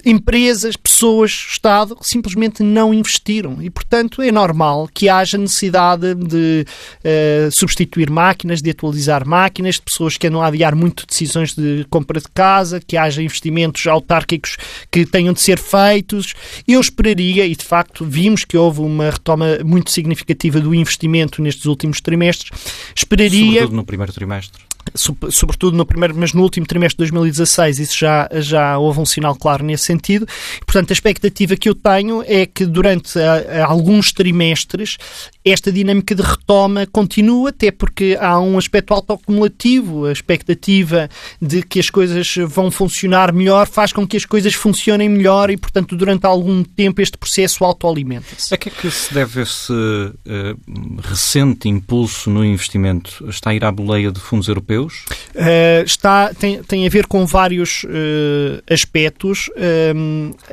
empresas, 0.05 0.77
pessoas, 0.77 1.31
Estado 1.31 1.97
simplesmente 2.01 2.63
não 2.63 2.93
investiram 2.93 3.63
e, 3.63 3.71
portanto, 3.71 4.23
é 4.23 4.31
normal 4.31 4.89
que 4.93 5.09
haja 5.09 5.39
necessidade 5.39 6.15
de 6.15 6.65
uh, 6.65 7.51
substituir 7.51 8.11
máquinas, 8.11 8.63
de 8.63 8.71
atualizar 8.71 9.27
máquinas, 9.27 9.77
de 9.77 9.83
pessoas 9.83 10.17
que 10.17 10.27
andam 10.27 10.43
a 10.43 10.47
adiar 10.47 10.75
muito 10.75 11.07
decisões 11.07 11.55
de 11.55 11.87
compra 11.91 12.21
de 12.21 12.29
casa, 12.29 12.81
que 12.81 12.97
haja 12.97 13.23
investimentos 13.23 13.87
autárquicos 13.87 14.57
que 14.91 15.05
tenham 15.05 15.33
de 15.33 15.41
ser 15.41 15.59
feitos. 15.59 16.35
Eu 16.67 16.81
esperaria, 16.81 17.47
e 17.47 17.55
de 17.55 17.65
facto 17.65 18.05
vimos 18.05 18.45
que 18.45 18.57
houve 18.57 18.81
uma 18.81 19.11
retoma 19.11 19.59
muito 19.65 19.91
significativa 19.91 20.61
do 20.61 20.75
investimento 20.75 21.43
nestes 21.43 21.67
últimos 21.67 22.01
trimestres, 22.01 22.51
esperaria... 22.95 23.47
Sobretudo 23.47 23.77
no 23.77 23.85
primeiro 23.85 24.13
trimestre 24.13 24.68
sobretudo 24.95 25.77
no 25.77 25.87
primeiro, 25.87 26.15
mas 26.17 26.33
no 26.33 26.43
último 26.43 26.67
trimestre 26.67 27.05
de 27.05 27.11
2016, 27.11 27.79
isso 27.79 27.99
já, 27.99 28.29
já 28.35 28.79
houve 28.79 29.01
um 29.01 29.07
sinal 29.07 29.35
claro 29.35 29.65
nesse 29.65 29.85
sentido. 29.85 30.27
Portanto, 30.67 30.91
a 30.91 30.93
expectativa 30.93 31.57
que 31.57 31.69
eu 31.69 31.75
tenho 31.75 32.23
é 32.27 32.47
que 32.47 32.67
durante 32.67 33.19
a, 33.19 33.65
a 33.65 33.67
alguns 33.67 34.13
trimestres 34.13 34.97
esta 35.45 35.73
dinâmica 35.73 36.15
de 36.15 36.23
retoma 36.23 36.87
continua, 36.87 37.51
até 37.51 37.71
porque 37.71 38.17
há 38.21 38.39
um 38.39 38.59
aspecto 38.59 38.93
autoacumulativo, 38.93 40.07
a 40.07 40.13
expectativa 40.13 41.09
de 41.41 41.63
que 41.63 41.81
as 41.81 41.91
coisas 41.91 42.35
vão 42.47 42.71
funcionar 42.71 43.33
melhor 43.33 43.67
faz 43.67 43.93
com 43.93 44.07
que 44.07 44.17
as 44.17 44.25
coisas 44.25 44.55
funcionem 44.55 45.09
melhor 45.09 45.51
e, 45.51 45.57
portanto, 45.57 45.97
durante 45.97 46.27
algum 46.27 46.63
tempo 46.63 47.01
este 47.01 47.17
processo 47.17 47.65
autoalimenta-se. 47.65 48.53
A 48.53 48.57
que 48.57 48.69
é 48.69 48.73
que 48.73 48.91
se 48.91 49.13
deve 49.13 49.43
esse 49.43 49.73
uh, 49.73 51.01
recente 51.03 51.69
impulso 51.69 52.31
no 52.31 52.45
investimento? 52.45 53.25
Está 53.29 53.51
a 53.51 53.55
ir 53.55 53.65
à 53.65 53.73
boleia 53.73 54.13
de 54.13 54.21
fundos 54.21 54.49
europeus? 54.49 54.78
Uh, 54.87 55.85
está, 55.85 56.33
tem, 56.35 56.63
tem 56.63 56.87
a 56.87 56.91
ver 56.91 57.07
com 57.07 57.27
vários 57.27 57.85
uh, 57.85 58.63
aspectos. 58.71 59.51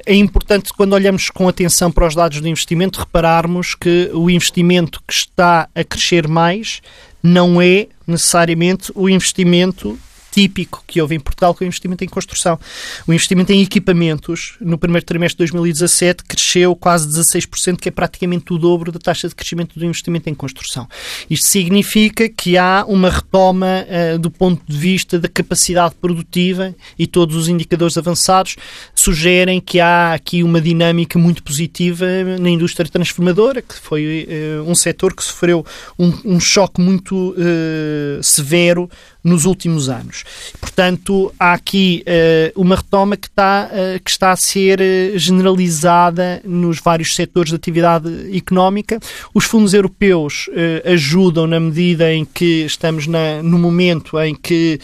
é 0.05 0.15
importante, 0.15 0.71
quando 0.73 0.93
olhamos 0.93 1.29
com 1.29 1.47
atenção 1.47 1.91
para 1.91 2.07
os 2.07 2.15
dados 2.15 2.41
do 2.41 2.47
investimento, 2.47 2.99
repararmos 2.99 3.75
que 3.75 4.09
o 4.13 4.29
investimento 4.29 5.01
que 5.07 5.13
está 5.13 5.67
a 5.75 5.83
crescer 5.83 6.27
mais 6.27 6.81
não 7.21 7.61
é 7.61 7.87
necessariamente 8.07 8.91
o 8.95 9.09
investimento 9.09 9.97
típico 10.35 10.83
que 10.85 11.01
houve 11.01 11.15
em 11.15 11.19
Portugal, 11.19 11.55
que 11.55 11.63
é 11.63 11.65
o 11.65 11.69
investimento 11.69 12.03
em 12.03 12.09
construção. 12.09 12.59
O 13.07 13.13
investimento 13.13 13.53
em 13.53 13.61
equipamentos, 13.61 14.57
no 14.59 14.77
primeiro 14.77 15.05
trimestre 15.05 15.37
de 15.37 15.53
2017, 15.53 16.25
cresceu 16.25 16.75
quase 16.75 17.07
16%, 17.07 17.77
que 17.77 17.87
é 17.87 17.91
praticamente 17.91 18.51
o 18.51 18.57
dobro 18.57 18.91
da 18.91 18.99
taxa 18.99 19.29
de 19.29 19.33
crescimento 19.33 19.79
do 19.79 19.85
investimento 19.85 20.29
em 20.29 20.33
construção. 20.33 20.89
Isto 21.29 21.47
significa 21.47 22.27
que 22.27 22.57
há 22.57 22.83
uma 22.85 23.09
retoma 23.09 23.85
uh, 23.87 24.19
do 24.19 24.29
ponto 24.29 24.61
de 24.67 24.77
vista 24.77 25.17
da 25.17 25.29
capacidade 25.29 25.95
produtiva 26.01 26.75
e 26.99 27.07
todos 27.07 27.37
os 27.37 27.47
indicadores 27.47 27.97
avançados 27.97 28.57
sugerem 28.93 29.61
que 29.61 29.79
há 29.79 30.13
aqui 30.13 30.43
uma 30.43 30.59
dinâmica 30.59 31.17
muito 31.17 31.43
positiva 31.43 32.05
na 32.41 32.49
indústria 32.49 32.89
transformadora, 32.89 33.61
que 33.61 33.75
foi 33.75 34.27
uh, 34.59 34.69
um 34.69 34.75
setor 34.75 35.15
que 35.15 35.23
sofreu 35.23 35.65
um, 35.97 36.11
um 36.25 36.39
choque 36.41 36.81
muito 36.81 37.33
uh, 37.37 38.21
severo 38.21 38.89
nos 39.25 39.45
últimos 39.45 39.89
anos. 39.89 40.23
Portanto, 40.61 41.33
há 41.39 41.53
aqui 41.53 42.05
uh, 42.05 42.61
uma 42.61 42.75
retoma 42.75 43.17
que 43.17 43.27
está, 43.27 43.71
uh, 43.71 44.03
que 44.03 44.11
está 44.11 44.31
a 44.31 44.35
ser 44.35 44.79
uh, 44.79 45.17
generalizada 45.17 46.41
nos 46.45 46.79
vários 46.79 47.15
setores 47.15 47.49
de 47.49 47.55
atividade 47.55 48.07
económica. 48.37 48.99
Os 49.33 49.45
fundos 49.45 49.73
europeus 49.73 50.47
ajudam 50.85 51.47
na 51.47 51.59
medida 51.59 52.13
em 52.13 52.23
que 52.23 52.65
estamos 52.65 53.07
na, 53.07 53.41
no 53.41 53.57
momento 53.57 54.19
em 54.19 54.35
que 54.35 54.79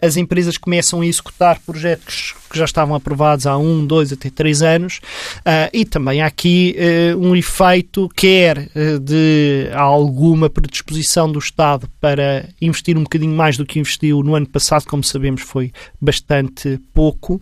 as 0.00 0.16
empresas 0.16 0.58
começam 0.58 1.00
a 1.00 1.06
executar 1.06 1.58
projetos 1.64 2.34
que 2.48 2.58
já 2.58 2.64
estavam 2.64 2.94
aprovados 2.94 3.46
há 3.46 3.56
um, 3.56 3.84
dois, 3.84 4.12
até 4.12 4.30
três 4.30 4.62
anos, 4.62 5.00
uh, 5.38 5.70
e 5.72 5.84
também 5.84 6.22
há 6.22 6.26
aqui 6.26 6.76
uh, 7.14 7.18
um 7.18 7.34
efeito 7.36 8.08
quer 8.14 8.70
uh, 8.74 8.98
de 8.98 9.68
alguma 9.74 10.48
predisposição 10.48 11.30
do 11.30 11.38
Estado 11.38 11.88
para 12.00 12.48
investir 12.60 12.96
um 12.96 13.02
bocadinho 13.02 13.34
mais 13.34 13.56
do 13.56 13.66
que 13.66 13.78
investiu 13.78 14.22
no 14.22 14.34
ano 14.34 14.48
passado, 14.48 14.86
como 14.86 15.02
sabemos 15.04 15.42
foi 15.42 15.72
bastante 16.00 16.80
pouco, 16.92 17.40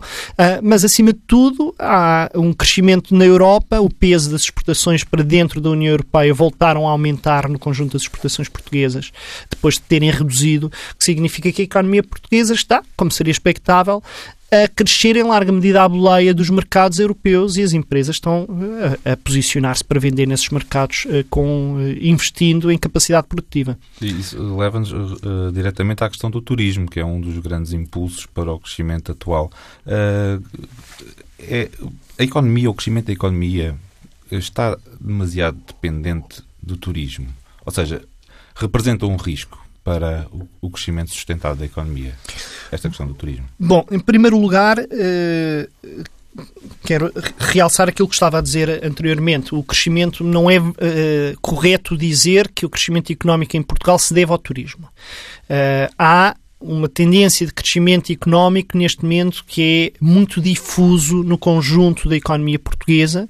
mas 0.61 0.83
acima 0.83 1.13
de 1.13 1.19
tudo 1.27 1.73
há 1.79 2.29
um 2.35 2.53
crescimento 2.53 3.15
na 3.15 3.25
Europa, 3.25 3.79
o 3.79 3.89
peso 3.89 4.31
das 4.31 4.41
exportações 4.41 5.03
para 5.03 5.23
dentro 5.23 5.59
da 5.61 5.69
União 5.69 5.91
Europeia 5.91 6.33
voltaram 6.33 6.87
a 6.87 6.91
aumentar 6.91 7.49
no 7.49 7.59
conjunto 7.59 7.93
das 7.93 8.03
exportações 8.03 8.49
portuguesas, 8.49 9.11
depois 9.49 9.75
de 9.75 9.81
terem 9.81 10.11
reduzido, 10.11 10.69
que 10.97 11.03
significa 11.03 11.51
que 11.51 11.61
a 11.61 11.65
economia 11.65 12.03
portuguesa 12.03 12.53
está, 12.53 12.83
como 12.95 13.11
seria 13.11 13.31
expectável, 13.31 14.01
a 14.51 14.67
crescer 14.67 15.15
em 15.17 15.23
larga 15.23 15.51
medida 15.51 15.83
à 15.83 15.89
boleia 15.89 16.33
dos 16.33 16.49
mercados 16.49 16.99
europeus 16.99 17.57
e 17.57 17.63
as 17.63 17.73
empresas 17.73 18.15
estão 18.15 18.47
a, 19.05 19.13
a 19.13 19.17
posicionar-se 19.17 19.83
para 19.83 19.99
vender 19.99 20.25
nesses 20.25 20.49
mercados 20.49 21.05
com, 21.29 21.77
investindo 21.99 22.71
em 22.71 22.77
capacidade 22.77 23.27
produtiva. 23.27 23.77
Isso 24.01 24.55
leva-nos 24.55 24.91
uh, 24.91 25.51
diretamente 25.53 26.03
à 26.03 26.09
questão 26.09 26.31
do 26.31 26.41
turismo, 26.41 26.89
que 26.89 26.99
é 26.99 27.05
um 27.05 27.19
dos 27.19 27.37
grandes 27.39 27.73
impulsos 27.73 28.25
para 28.25 28.51
o 28.51 28.59
crescimento 28.59 29.11
atual. 29.11 29.51
É, 31.39 31.69
a 32.17 32.23
economia, 32.23 32.69
o 32.69 32.73
crescimento 32.73 33.07
da 33.07 33.13
economia 33.13 33.75
está 34.31 34.77
demasiado 34.99 35.57
dependente 35.67 36.41
do 36.61 36.77
turismo. 36.77 37.27
Ou 37.65 37.71
seja, 37.71 38.01
representa 38.55 39.05
um 39.05 39.17
risco 39.17 39.66
para 39.87 40.27
o 40.59 40.69
crescimento 40.69 41.11
sustentado 41.11 41.59
da 41.59 41.65
economia? 41.65 42.13
Esta 42.69 42.89
questão 42.89 43.07
do 43.07 43.13
turismo. 43.13 43.45
Bom, 43.57 43.85
em 43.89 43.99
primeiro 44.01 44.37
lugar, 44.37 44.77
eh, 44.79 45.69
quero 46.83 47.09
realçar 47.37 47.87
aquilo 47.87 48.09
que 48.09 48.13
estava 48.13 48.39
a 48.39 48.41
dizer 48.41 48.83
anteriormente. 48.83 49.55
O 49.55 49.63
crescimento 49.63 50.25
não 50.25 50.51
é 50.51 50.57
eh, 50.57 51.35
correto 51.41 51.95
dizer 51.95 52.49
que 52.49 52.65
o 52.65 52.69
crescimento 52.69 53.13
económico 53.13 53.55
em 53.55 53.63
Portugal 53.63 53.97
se 53.97 54.13
deve 54.13 54.29
ao 54.29 54.37
turismo. 54.37 54.89
Eh, 55.47 55.89
há 55.97 56.35
uma 56.59 56.89
tendência 56.89 57.45
de 57.45 57.53
crescimento 57.53 58.11
económico 58.11 58.77
neste 58.77 59.03
momento 59.03 59.43
que 59.45 59.93
é 59.93 60.03
muito 60.03 60.41
difuso 60.41 61.23
no 61.23 61.37
conjunto 61.37 62.09
da 62.09 62.15
economia 62.15 62.57
portuguesa 62.57 63.29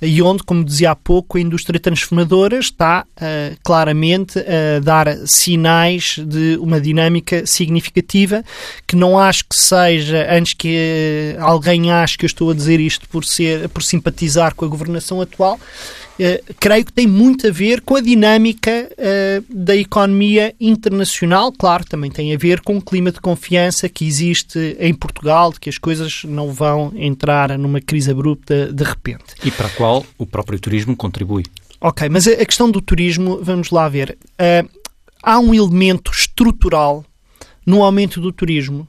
e 0.00 0.22
onde, 0.22 0.44
como 0.44 0.64
dizia 0.64 0.92
há 0.92 0.96
pouco, 0.96 1.36
a 1.36 1.40
indústria 1.40 1.80
transformadora 1.80 2.58
está 2.58 3.04
uh, 3.16 3.58
claramente 3.64 4.38
a 4.38 4.78
dar 4.80 5.08
sinais 5.26 6.18
de 6.24 6.56
uma 6.60 6.80
dinâmica 6.80 7.44
significativa 7.46 8.44
que 8.86 8.94
não 8.94 9.18
acho 9.18 9.44
que 9.48 9.56
seja, 9.56 10.26
antes 10.30 10.54
que 10.54 11.34
alguém 11.40 11.90
ache 11.90 12.16
que 12.16 12.24
eu 12.24 12.28
estou 12.28 12.50
a 12.50 12.54
dizer 12.54 12.78
isto 12.78 13.08
por, 13.08 13.24
ser, 13.24 13.68
por 13.70 13.82
simpatizar 13.82 14.54
com 14.54 14.64
a 14.64 14.68
governação 14.68 15.20
atual, 15.20 15.58
Uh, 16.18 16.54
creio 16.58 16.84
que 16.84 16.92
tem 16.92 17.06
muito 17.06 17.46
a 17.46 17.50
ver 17.50 17.80
com 17.80 17.94
a 17.94 18.00
dinâmica 18.00 18.90
uh, 18.92 19.44
da 19.48 19.76
economia 19.76 20.54
internacional. 20.60 21.52
Claro, 21.52 21.84
também 21.84 22.10
tem 22.10 22.34
a 22.34 22.38
ver 22.38 22.60
com 22.60 22.76
o 22.76 22.82
clima 22.82 23.12
de 23.12 23.20
confiança 23.20 23.88
que 23.88 24.04
existe 24.04 24.76
em 24.80 24.92
Portugal, 24.92 25.52
de 25.52 25.60
que 25.60 25.68
as 25.68 25.78
coisas 25.78 26.22
não 26.24 26.52
vão 26.52 26.92
entrar 26.96 27.56
numa 27.56 27.80
crise 27.80 28.10
abrupta 28.10 28.72
de 28.72 28.84
repente. 28.84 29.34
E 29.44 29.50
para 29.50 29.68
a 29.68 29.70
qual 29.70 30.04
o 30.18 30.26
próprio 30.26 30.58
turismo 30.58 30.96
contribui. 30.96 31.44
Ok, 31.80 32.08
mas 32.08 32.26
a, 32.26 32.32
a 32.32 32.44
questão 32.44 32.70
do 32.70 32.80
turismo, 32.80 33.38
vamos 33.42 33.70
lá 33.70 33.88
ver. 33.88 34.18
Uh, 34.34 34.68
há 35.22 35.38
um 35.38 35.54
elemento 35.54 36.10
estrutural 36.10 37.04
no 37.64 37.82
aumento 37.82 38.20
do 38.20 38.32
turismo. 38.32 38.88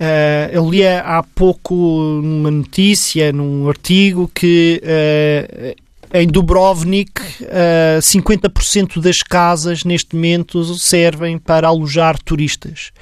Uh, 0.00 0.48
eu 0.52 0.70
li 0.70 0.86
há 0.86 1.22
pouco 1.34 1.74
numa 2.22 2.50
notícia, 2.50 3.32
num 3.32 3.68
artigo, 3.68 4.30
que 4.32 4.80
uh, 4.82 5.82
em 6.12 6.26
Dubrovnik, 6.26 7.20
uh, 7.20 7.46
eh, 7.48 7.98
50% 8.00 9.00
das 9.00 9.22
casas 9.22 9.82
neste 9.82 10.14
momento 10.14 10.62
servem 10.76 11.38
para 11.38 11.66
alojar 11.68 12.18
turistas. 12.22 12.92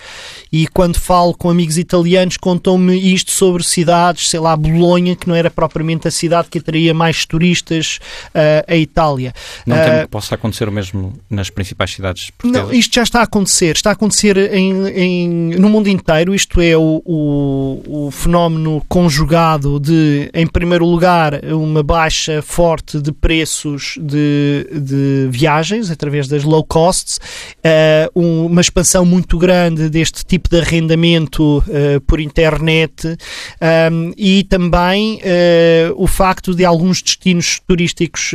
E 0.53 0.67
quando 0.69 0.99
falo 0.99 1.35
com 1.35 1.51
amigos 1.51 1.77
italianos, 1.77 2.37
contam-me 2.37 2.97
isto 3.13 3.33
sobre 3.33 3.65
cidades, 3.65 4.31
sei 4.31 4.39
lá, 4.39 4.57
Bolonha, 4.57 5.17
que 5.17 5.29
não 5.29 5.35
era 5.35 5.51
propriamente 5.51 6.07
a 6.07 6.11
cidade 6.11 6.49
que 6.49 6.59
atraía 6.59 6.95
mais 6.95 7.25
turistas 7.27 7.99
uh, 8.29 8.73
à 8.73 8.77
Itália. 8.77 9.35
Não 9.67 9.77
uh, 9.77 9.85
temo 9.85 10.01
que 10.03 10.09
possa 10.09 10.35
acontecer 10.37 10.69
o 10.69 10.73
mesmo 10.73 11.13
nas 11.29 11.51
principais 11.51 11.91
cidades 11.91 12.31
portuguesas? 12.31 12.69
Não, 12.69 12.75
isto 12.75 12.95
já 12.95 13.03
está 13.03 13.21
a 13.21 13.25
acontecer. 13.25 13.75
Está 13.75 13.91
a 13.91 13.93
acontecer 13.95 14.37
em, 14.55 14.87
em 14.89 15.29
no 15.59 15.69
mundo 15.69 15.89
inteiro. 15.89 16.33
Isto 16.33 16.61
é 16.61 16.77
o, 16.77 17.03
o, 17.05 18.07
o 18.07 18.11
fenómeno 18.11 18.85
conjugado 18.89 19.81
de, 19.81 20.31
em 20.33 20.47
primeiro 20.47 20.85
lugar, 20.85 21.45
uma 21.45 21.83
baixa 21.83 22.41
forte 22.43 23.00
de 23.01 23.13
preços 23.13 23.97
de, 24.01 24.67
de 24.73 25.29
viagens 25.31 25.91
através 25.91 26.29
das 26.29 26.45
low 26.45 26.65
costs, 26.65 27.19
uh, 27.59 28.21
um, 28.21 28.47
uma 28.47 28.61
expansão 28.61 29.05
muito 29.05 29.39
grande 29.39 29.89
deste 29.89 30.25
tipo 30.25 30.49
de 30.49 30.61
arrendamento 30.61 31.59
uh, 31.59 32.01
por 32.07 32.21
internet 32.21 33.07
um, 33.07 33.17
ehm, 33.61 34.13
e 34.17 34.45
também 34.45 35.17
uh, 35.17 35.95
o 35.97 36.07
facto 36.07 36.55
de 36.55 36.65
alguns 36.65 37.03
destinos 37.03 37.61
turísticos 37.67 38.33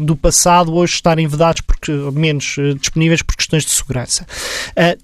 do 0.00 0.16
passado 0.16 0.74
hoje 0.74 0.94
estarem 0.94 1.26
vedados, 1.26 1.60
porque, 1.60 1.92
menos 2.12 2.56
disponíveis 2.80 3.22
por 3.22 3.36
questões 3.36 3.64
de 3.64 3.70
segurança. 3.70 4.26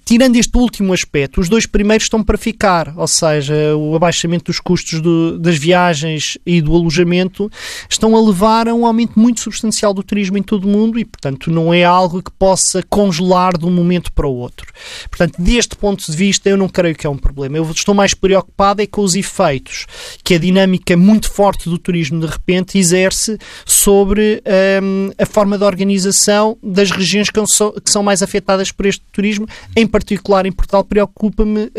tirando 0.05 0.35
este 0.35 0.57
último 0.57 0.93
aspecto, 0.93 1.41
os 1.41 1.49
dois 1.49 1.65
primeiros 1.65 2.05
estão 2.05 2.23
para 2.23 2.37
ficar, 2.37 2.93
ou 2.95 3.07
seja, 3.07 3.75
o 3.75 3.95
abaixamento 3.95 4.45
dos 4.45 4.59
custos 4.59 5.01
do, 5.01 5.37
das 5.39 5.57
viagens 5.57 6.37
e 6.45 6.61
do 6.61 6.75
alojamento 6.75 7.51
estão 7.89 8.15
a 8.15 8.21
levar 8.21 8.58
a 8.67 8.73
um 8.73 8.85
aumento 8.85 9.19
muito 9.19 9.39
substancial 9.39 9.93
do 9.93 10.03
turismo 10.03 10.37
em 10.37 10.43
todo 10.43 10.65
o 10.65 10.67
mundo 10.67 10.99
e, 10.99 11.05
portanto, 11.05 11.51
não 11.51 11.73
é 11.73 11.83
algo 11.83 12.21
que 12.21 12.31
possa 12.31 12.83
congelar 12.83 13.57
de 13.57 13.65
um 13.65 13.71
momento 13.71 14.11
para 14.11 14.27
o 14.27 14.35
outro. 14.35 14.71
Portanto, 15.09 15.41
deste 15.41 15.75
ponto 15.75 16.09
de 16.09 16.15
vista, 16.15 16.49
eu 16.49 16.57
não 16.57 16.67
creio 16.67 16.95
que 16.95 17.07
é 17.07 17.09
um 17.09 17.17
problema. 17.17 17.57
Eu 17.57 17.69
estou 17.71 17.95
mais 17.95 18.13
preocupado 18.13 18.81
é 18.81 18.87
com 18.87 19.01
os 19.01 19.15
efeitos 19.15 19.85
que 20.23 20.35
a 20.35 20.37
dinâmica 20.37 20.95
muito 20.95 21.31
forte 21.31 21.69
do 21.69 21.77
turismo, 21.77 22.19
de 22.19 22.27
repente, 22.27 22.77
exerce 22.77 23.37
sobre 23.65 24.41
hum, 24.81 25.11
a 25.17 25.25
forma 25.25 25.57
de 25.57 25.63
organização 25.63 26.57
das 26.63 26.91
regiões 26.91 27.29
que 27.29 27.47
são, 27.47 27.71
que 27.71 27.89
são 27.89 28.03
mais 28.03 28.21
afetadas 28.21 28.71
por 28.71 28.85
este 28.85 29.03
turismo. 29.11 29.47
Em 29.75 29.87
particular, 29.87 30.45
em 30.45 30.51
Portugal, 30.51 30.83
preocupa-me 30.83 31.65
uh, 31.65 31.71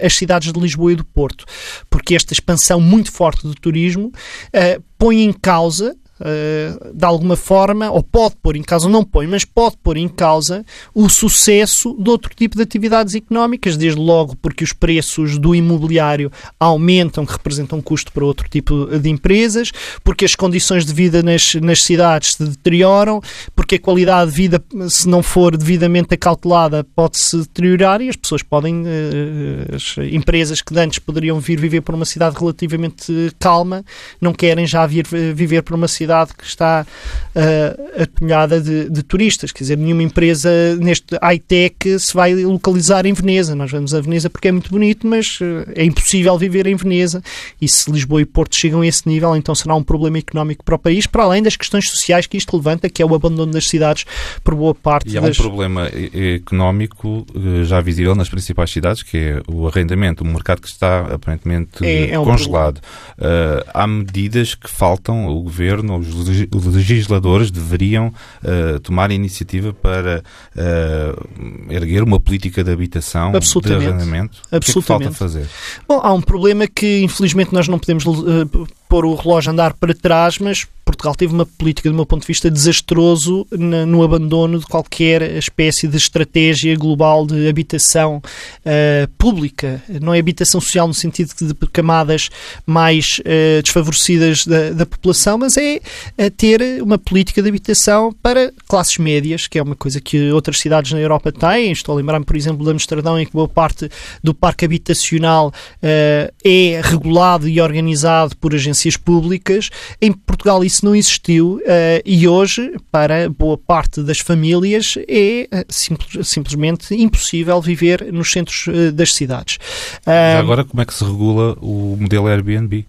as 0.00 0.14
cidades 0.14 0.52
de 0.52 0.60
Lisboa 0.60 0.92
e 0.92 0.96
do 0.96 1.04
Porto, 1.04 1.44
porque 1.88 2.14
esta 2.14 2.32
expansão 2.32 2.80
muito 2.80 3.12
forte 3.12 3.46
do 3.46 3.54
turismo 3.54 4.08
uh, 4.08 4.82
põe 4.98 5.22
em 5.22 5.32
causa 5.32 5.96
Uh, 6.18 6.94
de 6.94 7.04
alguma 7.04 7.36
forma, 7.36 7.90
ou 7.90 8.02
pode 8.02 8.36
pôr 8.36 8.56
em 8.56 8.62
causa, 8.62 8.88
não 8.88 9.04
põe, 9.04 9.26
mas 9.26 9.44
pode 9.44 9.76
pôr 9.82 9.98
em 9.98 10.08
causa 10.08 10.64
o 10.94 11.10
sucesso 11.10 11.94
de 11.98 12.08
outro 12.08 12.34
tipo 12.34 12.56
de 12.56 12.62
atividades 12.62 13.14
económicas, 13.14 13.76
desde 13.76 14.00
logo 14.00 14.34
porque 14.36 14.64
os 14.64 14.72
preços 14.72 15.36
do 15.36 15.54
imobiliário 15.54 16.32
aumentam, 16.58 17.26
que 17.26 17.32
representam 17.32 17.82
custo 17.82 18.10
para 18.12 18.24
outro 18.24 18.48
tipo 18.48 18.86
de 18.98 19.10
empresas, 19.10 19.70
porque 20.02 20.24
as 20.24 20.34
condições 20.34 20.86
de 20.86 20.94
vida 20.94 21.22
nas, 21.22 21.54
nas 21.56 21.82
cidades 21.82 22.32
se 22.32 22.44
deterioram, 22.44 23.20
porque 23.54 23.74
a 23.74 23.78
qualidade 23.78 24.30
de 24.30 24.36
vida, 24.38 24.64
se 24.88 25.06
não 25.06 25.22
for 25.22 25.54
devidamente 25.54 26.14
acautelada, 26.14 26.82
pode-se 26.82 27.36
deteriorar 27.40 28.00
e 28.00 28.08
as 28.08 28.16
pessoas 28.16 28.42
podem, 28.42 28.84
uh, 28.84 29.74
as 29.74 29.96
empresas 30.10 30.62
que 30.62 30.78
antes 30.78 30.98
poderiam 30.98 31.38
vir 31.40 31.60
viver 31.60 31.82
para 31.82 31.94
uma 31.94 32.06
cidade 32.06 32.38
relativamente 32.38 33.12
calma, 33.38 33.84
não 34.18 34.32
querem 34.32 34.66
já 34.66 34.86
vir 34.86 35.06
viver 35.34 35.60
para 35.60 35.76
uma 35.76 35.86
cidade 35.86 36.05
cidade 36.06 36.32
que 36.34 36.44
está 36.44 36.86
uh, 37.34 38.60
de, 38.62 38.90
de, 38.90 39.02
turistas. 39.02 39.52
Quer 39.52 39.64
dizer, 39.64 39.78
nenhuma 39.78 40.02
empresa 40.02 40.50
neste 40.76 41.16
high-tech 41.20 41.98
se 41.98 42.14
vai 42.14 42.34
localizar 42.34 43.04
em 43.06 43.12
Veneza. 43.12 43.54
Nós 43.54 43.70
vamos 43.70 43.92
a 43.94 44.00
Veneza 44.00 44.30
porque 44.30 44.48
é 44.48 44.52
muito 44.52 44.70
bonito, 44.70 45.06
mas 45.06 45.40
uh, 45.40 45.66
é 45.74 45.84
impossível 45.84 46.38
viver 46.38 46.66
em 46.66 46.76
Veneza. 46.76 47.22
E 47.60 47.68
se 47.68 47.90
Lisboa 47.90 48.22
e 48.22 48.24
Porto 48.24 48.54
chegam 48.54 48.80
a 48.80 48.86
esse 48.86 49.08
nível, 49.08 49.34
então 49.36 49.54
será 49.54 49.74
um 49.74 49.82
problema 49.82 50.18
económico 50.18 50.64
para 50.64 50.76
o 50.76 50.78
país, 50.78 51.06
para 51.06 51.24
além 51.24 51.42
das 51.42 51.56
questões 51.56 51.90
sociais 51.90 52.26
que 52.26 52.36
isto 52.36 52.56
levanta, 52.56 52.88
que 52.88 53.02
é 53.02 53.06
o 53.06 53.14
abandono 53.14 53.52
das 53.52 53.68
cidades 53.68 54.04
por 54.44 54.54
boa 54.54 54.74
parte 54.74 55.10
e 55.10 55.18
há 55.18 55.20
das... 55.20 55.38
um 55.38 55.42
problema 55.42 55.90
económico 56.36 57.26
eh, 57.34 57.64
já 57.64 57.80
visível 57.80 58.14
nas 58.14 58.28
principais 58.28 58.70
cidades, 58.70 59.02
que 59.02 59.16
é 59.16 59.42
o 59.48 59.66
arrendamento, 59.66 60.24
um 60.24 60.32
mercado 60.32 60.60
que 60.60 60.68
está 60.68 61.00
aparentemente 61.12 61.84
é, 61.84 62.10
é 62.10 62.18
um 62.18 62.24
congelado. 62.24 62.78
Uh, 63.18 63.64
há 63.72 63.86
medidas 63.86 64.54
que 64.54 64.68
faltam, 64.68 65.26
o 65.26 65.42
governo 65.42 65.94
os 65.96 66.66
legisladores 66.66 67.50
deveriam 67.50 68.08
uh, 68.08 68.80
tomar 68.80 69.10
iniciativa 69.10 69.72
para 69.72 70.22
uh, 70.54 71.72
erguer 71.72 72.02
uma 72.02 72.20
política 72.20 72.62
de 72.62 72.70
habitação, 72.70 73.32
de 73.32 73.74
arrendamento. 73.74 74.42
Absolutamente. 74.50 74.50
O 74.50 74.50
que 74.50 74.56
é 74.56 74.60
que 74.60 74.82
falta 74.82 75.12
fazer? 75.12 75.46
Bom, 75.88 76.00
há 76.02 76.12
um 76.12 76.20
problema 76.20 76.66
que 76.66 77.02
infelizmente 77.02 77.52
nós 77.52 77.68
não 77.68 77.78
podemos 77.78 78.04
uh, 78.04 78.68
pôr 78.88 79.04
o 79.04 79.14
relógio 79.14 79.50
a 79.50 79.52
andar 79.52 79.74
para 79.74 79.94
trás, 79.94 80.38
mas 80.38 80.66
Portugal 80.86 81.16
teve 81.16 81.34
uma 81.34 81.44
política, 81.44 81.90
do 81.90 81.96
meu 81.96 82.06
ponto 82.06 82.20
de 82.20 82.28
vista, 82.28 82.48
desastroso 82.48 83.44
no 83.50 84.04
abandono 84.04 84.60
de 84.60 84.66
qualquer 84.66 85.20
espécie 85.36 85.88
de 85.88 85.96
estratégia 85.96 86.76
global 86.76 87.26
de 87.26 87.48
habitação 87.48 88.18
uh, 88.18 89.08
pública. 89.18 89.82
Não 90.00 90.14
é 90.14 90.20
habitação 90.20 90.60
social 90.60 90.86
no 90.86 90.94
sentido 90.94 91.32
de 91.40 91.54
camadas 91.72 92.30
mais 92.64 93.18
uh, 93.20 93.62
desfavorecidas 93.62 94.46
da, 94.46 94.70
da, 94.70 94.86
população, 94.86 95.36
mas 95.38 95.56
é 95.56 95.80
uh, 96.18 96.30
ter 96.30 96.80
uma 96.80 96.96
política 96.96 97.42
de 97.42 97.48
habitação 97.48 98.14
para 98.22 98.52
classes 98.68 98.96
médias, 98.98 99.48
que 99.48 99.58
é 99.58 99.62
uma 99.62 99.74
coisa 99.74 100.00
que 100.00 100.30
outras 100.30 100.60
cidades 100.60 100.92
na 100.92 101.00
Europa 101.00 101.32
têm. 101.32 101.72
Estou 101.72 101.94
a 101.94 101.96
lembrar-me, 101.96 102.24
por 102.24 102.36
exemplo, 102.36 102.64
de 102.64 102.70
Amsterdão, 102.70 103.18
em 103.18 103.26
que 103.26 103.32
boa 103.32 103.48
parte 103.48 103.90
do 104.22 104.32
parque 104.32 104.64
habitacional 104.64 105.52
é 105.82 106.80
regulado 106.84 107.48
e 107.48 107.60
organizado 107.60 108.36
por 108.36 108.54
agências 108.54 108.96
públicas. 108.96 109.68
Em 110.00 110.12
Portugal 110.12 110.62
isso 110.62 110.75
não 110.84 110.94
existiu 110.94 111.56
uh, 111.56 111.62
e 112.04 112.26
hoje, 112.26 112.72
para 112.90 113.28
boa 113.28 113.56
parte 113.56 114.02
das 114.02 114.18
famílias, 114.20 114.94
é 115.08 115.48
uh, 115.52 115.64
simples, 115.68 116.28
simplesmente 116.28 116.94
impossível 116.94 117.60
viver 117.60 118.12
nos 118.12 118.30
centros 118.30 118.66
uh, 118.66 118.92
das 118.92 119.14
cidades. 119.14 119.58
Já 120.04 120.38
agora, 120.38 120.64
como 120.64 120.82
é 120.82 120.84
que 120.84 120.94
se 120.94 121.04
regula 121.04 121.56
o 121.60 121.96
modelo 121.98 122.26
Airbnb? 122.26 122.86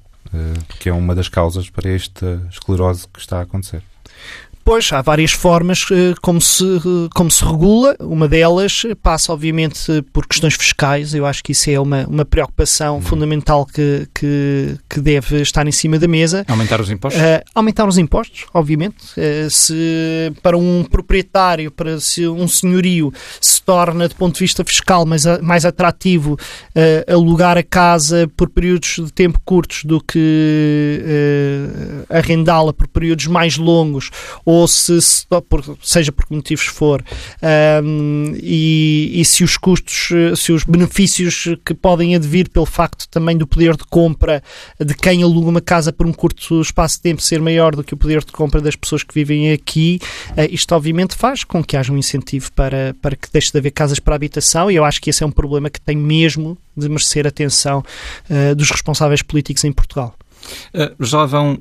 que 0.79 0.89
é 0.89 0.93
uma 0.93 1.15
das 1.15 1.29
causas 1.29 1.69
para 1.69 1.89
esta 1.89 2.45
esclerose 2.51 3.07
que 3.07 3.19
está 3.19 3.39
a 3.39 3.41
acontecer. 3.43 3.81
Pois, 4.67 4.91
há 4.91 5.01
várias 5.01 5.31
formas 5.31 5.85
eh, 5.89 6.13
como 6.21 6.41
se, 6.41 6.65
como 7.15 7.31
se 7.31 7.41
regula. 7.41 7.95
Uma 8.01 8.27
delas 8.27 8.83
passa, 9.01 9.31
obviamente, 9.31 9.79
por 10.11 10.27
questões 10.27 10.55
fiscais. 10.55 11.13
Eu 11.13 11.25
acho 11.25 11.41
que 11.41 11.53
isso 11.53 11.69
é 11.69 11.79
uma, 11.79 12.05
uma 12.05 12.25
preocupação 12.25 12.95
uhum. 12.95 13.01
fundamental 13.01 13.65
que, 13.65 14.09
que, 14.13 14.77
que, 14.89 14.99
deve 14.99 15.41
estar 15.41 15.65
em 15.65 15.71
cima 15.71 15.97
da 15.97 16.05
mesa. 16.05 16.43
Aumentar 16.49 16.81
os 16.81 16.91
impostos? 16.91 17.21
Uh, 17.21 17.41
aumentar 17.55 17.87
os 17.87 17.97
impostos, 17.97 18.43
obviamente. 18.53 18.97
Uh, 19.17 19.49
se 19.49 20.33
para 20.43 20.57
um 20.57 20.83
proprietário, 20.83 21.71
para 21.71 21.97
se 22.01 22.27
um 22.27 22.45
senhorio 22.45 23.13
se 23.39 23.61
torna, 23.61 24.09
do 24.09 24.15
ponto 24.15 24.33
de 24.33 24.41
vista 24.41 24.65
fiscal, 24.65 25.05
mais, 25.05 25.23
mais 25.41 25.63
atrativo 25.63 26.33
uh, 26.33 27.13
alugar 27.13 27.57
a 27.57 27.63
casa 27.63 28.29
por 28.35 28.49
períodos 28.49 28.95
de 28.97 29.13
tempo 29.13 29.39
curtos 29.45 29.85
do 29.85 30.01
que 30.01 30.99
arrendá-la 32.09 32.73
por 32.73 32.89
períodos 32.89 33.27
mais 33.27 33.55
longos 33.55 34.11
ou 34.43 34.56
ou 34.57 34.67
se, 34.67 34.97
seja 35.81 36.11
por 36.11 36.25
que 36.25 36.35
motivos 36.35 36.65
for, 36.65 37.03
um, 37.83 38.33
e, 38.41 39.11
e, 39.13 39.25
se 39.25 39.43
os 39.43 39.57
custos, 39.57 40.09
se 40.39 40.51
os 40.51 40.63
benefícios 40.63 41.47
que 41.65 41.73
podem 41.73 42.15
advir 42.15 42.49
pelo 42.49 42.65
facto 42.65 43.07
também 43.09 43.37
do 43.37 43.47
poder 43.47 43.75
de 43.75 43.83
compra 43.85 44.43
de 44.79 44.93
quem 44.93 45.23
aluga 45.23 45.49
uma 45.49 45.61
casa 45.61 45.93
por 45.93 46.05
um 46.05 46.13
curto 46.13 46.61
espaço 46.61 46.97
de 46.97 47.03
tempo 47.03 47.21
ser 47.21 47.41
maior 47.41 47.75
do 47.75 47.83
que 47.83 47.93
o 47.93 47.97
poder 47.97 48.23
de 48.23 48.31
compra 48.31 48.61
das 48.61 48.75
pessoas 48.75 49.03
que 49.03 49.13
vivem 49.13 49.51
aqui, 49.51 49.99
uh, 50.31 50.47
isto 50.51 50.73
obviamente 50.73 51.15
faz 51.15 51.43
com 51.43 51.63
que 51.63 51.77
haja 51.77 51.91
um 51.91 51.97
incentivo 51.97 52.51
para, 52.53 52.95
para 53.01 53.15
que 53.15 53.27
deixe 53.31 53.51
de 53.51 53.57
haver 53.57 53.71
casas 53.71 53.99
para 53.99 54.15
habitação, 54.15 54.69
e 54.71 54.75
eu 54.75 54.83
acho 54.83 55.01
que 55.01 55.09
esse 55.09 55.23
é 55.23 55.25
um 55.25 55.31
problema 55.31 55.69
que 55.69 55.79
tem 55.79 55.95
mesmo 55.95 56.57
de 56.75 56.87
merecer 56.89 57.25
atenção 57.25 57.83
uh, 58.29 58.55
dos 58.55 58.69
responsáveis 58.69 59.21
políticos 59.21 59.63
em 59.63 59.71
Portugal. 59.71 60.15
Uh, 60.73 61.03
já 61.03 61.25
vão 61.25 61.57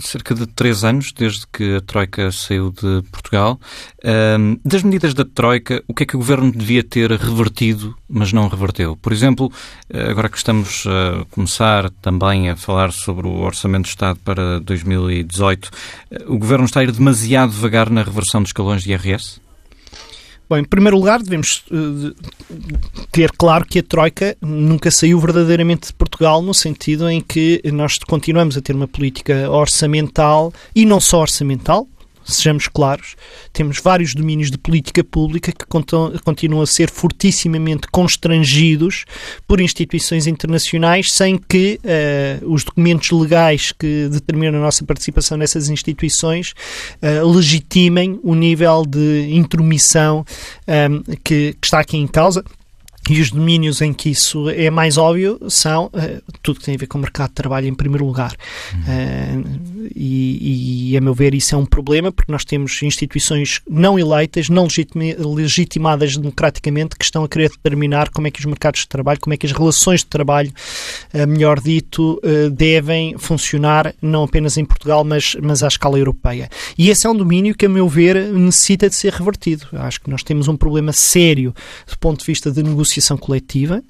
cerca 0.00 0.34
de 0.34 0.46
três 0.46 0.84
anos 0.84 1.12
desde 1.12 1.46
que 1.46 1.76
a 1.76 1.80
Troika 1.80 2.30
saiu 2.32 2.70
de 2.70 3.02
Portugal. 3.10 3.60
Um, 4.04 4.58
das 4.64 4.82
medidas 4.82 5.14
da 5.14 5.24
Troika, 5.24 5.82
o 5.86 5.94
que 5.94 6.02
é 6.02 6.06
que 6.06 6.16
o 6.16 6.18
Governo 6.18 6.50
devia 6.52 6.82
ter 6.82 7.10
revertido, 7.12 7.96
mas 8.08 8.32
não 8.32 8.48
reverteu? 8.48 8.96
Por 8.96 9.12
exemplo, 9.12 9.52
agora 9.92 10.28
que 10.28 10.36
estamos 10.36 10.84
a 10.86 11.24
começar 11.30 11.90
também 12.02 12.48
a 12.48 12.56
falar 12.56 12.92
sobre 12.92 13.26
o 13.26 13.40
Orçamento 13.40 13.84
de 13.84 13.90
Estado 13.90 14.18
para 14.24 14.60
2018, 14.60 15.70
o 16.26 16.38
Governo 16.38 16.64
está 16.64 16.80
a 16.80 16.84
ir 16.84 16.92
demasiado 16.92 17.52
devagar 17.52 17.90
na 17.90 18.02
reversão 18.02 18.42
dos 18.42 18.50
escalões 18.50 18.82
de 18.82 18.90
IRS? 18.90 19.40
Bom, 20.50 20.58
em 20.58 20.64
primeiro 20.64 20.96
lugar, 20.96 21.22
devemos 21.22 21.62
uh, 21.70 22.12
ter 23.12 23.30
claro 23.38 23.64
que 23.64 23.78
a 23.78 23.82
Troika 23.84 24.36
nunca 24.42 24.90
saiu 24.90 25.20
verdadeiramente 25.20 25.86
de 25.86 25.94
Portugal, 25.94 26.42
no 26.42 26.52
sentido 26.52 27.08
em 27.08 27.20
que 27.20 27.62
nós 27.72 27.96
continuamos 27.98 28.56
a 28.56 28.60
ter 28.60 28.74
uma 28.74 28.88
política 28.88 29.48
orçamental 29.48 30.52
e 30.74 30.84
não 30.84 30.98
só 30.98 31.20
orçamental, 31.20 31.86
sejamos 32.24 32.68
claros, 32.68 33.16
temos 33.52 33.78
vários 33.78 34.14
domínios 34.14 34.50
de 34.50 34.58
política 34.58 35.02
pública 35.02 35.52
que 35.52 35.66
continuam 35.66 36.62
a 36.62 36.66
ser 36.66 36.90
fortissimamente 36.90 37.88
constrangidos 37.90 39.04
por 39.46 39.60
instituições 39.60 40.26
internacionais 40.26 41.12
sem 41.12 41.38
que 41.38 41.80
uh, 42.42 42.52
os 42.52 42.64
documentos 42.64 43.10
legais 43.10 43.72
que 43.72 44.08
determinam 44.10 44.60
a 44.60 44.64
nossa 44.64 44.84
participação 44.84 45.36
nessas 45.36 45.68
instituições 45.68 46.54
uh, 47.02 47.26
legitimem 47.28 48.18
o 48.22 48.34
nível 48.34 48.84
de 48.86 49.28
intromissão 49.30 50.24
um, 50.66 50.72
ehm, 50.72 51.02
que, 51.24 51.54
que 51.60 51.66
está 51.66 51.80
aqui 51.80 51.96
em 51.96 52.06
causa. 52.06 52.44
E 53.08 53.20
os 53.20 53.30
domínios 53.30 53.80
em 53.80 53.92
que 53.92 54.10
isso 54.10 54.48
é 54.50 54.70
mais 54.70 54.96
óbvio 54.96 55.40
são 55.48 55.86
uh, 55.86 56.22
tudo 56.42 56.60
que 56.60 56.66
tem 56.66 56.74
a 56.74 56.78
ver 56.78 56.86
com 56.86 56.98
o 56.98 57.00
mercado 57.00 57.30
de 57.30 57.34
trabalho, 57.34 57.66
em 57.66 57.74
primeiro 57.74 58.04
lugar. 58.04 58.36
Uhum. 58.72 59.40
Uh, 59.40 59.90
e, 59.96 60.92
e, 60.92 60.96
a 60.96 61.00
meu 61.00 61.14
ver, 61.14 61.34
isso 61.34 61.54
é 61.54 61.58
um 61.58 61.64
problema, 61.64 62.12
porque 62.12 62.30
nós 62.30 62.44
temos 62.44 62.80
instituições 62.82 63.62
não 63.68 63.98
eleitas, 63.98 64.48
não 64.48 64.68
legitimadas 65.18 66.16
democraticamente, 66.16 66.94
que 66.96 67.04
estão 67.04 67.24
a 67.24 67.28
querer 67.28 67.48
determinar 67.48 68.10
como 68.10 68.26
é 68.26 68.30
que 68.30 68.38
os 68.38 68.46
mercados 68.46 68.82
de 68.82 68.88
trabalho, 68.88 69.18
como 69.18 69.34
é 69.34 69.36
que 69.36 69.46
as 69.46 69.52
relações 69.52 70.00
de 70.00 70.06
trabalho, 70.06 70.52
uh, 71.14 71.26
melhor 71.26 71.58
dito, 71.58 72.20
devem 72.52 73.16
funcionar, 73.18 73.94
não 74.00 74.24
apenas 74.24 74.56
em 74.56 74.64
Portugal, 74.64 75.02
mas, 75.04 75.36
mas 75.42 75.62
à 75.62 75.68
escala 75.68 75.98
europeia. 75.98 76.48
E 76.76 76.90
esse 76.90 77.06
é 77.06 77.10
um 77.10 77.16
domínio 77.16 77.54
que, 77.54 77.66
a 77.66 77.68
meu 77.68 77.88
ver, 77.88 78.32
necessita 78.32 78.88
de 78.88 78.94
ser 78.94 79.12
revertido. 79.12 79.66
Acho 79.72 80.00
que 80.00 80.10
nós 80.10 80.22
temos 80.22 80.48
um 80.48 80.56
problema 80.56 80.92
sério 80.92 81.54
do 81.88 81.98
ponto 81.98 82.20
de 82.20 82.26
vista 82.26 82.50
de 82.50 82.62
negociação 82.62 82.99
negociação 83.00 83.16
coletiva. 83.16 83.82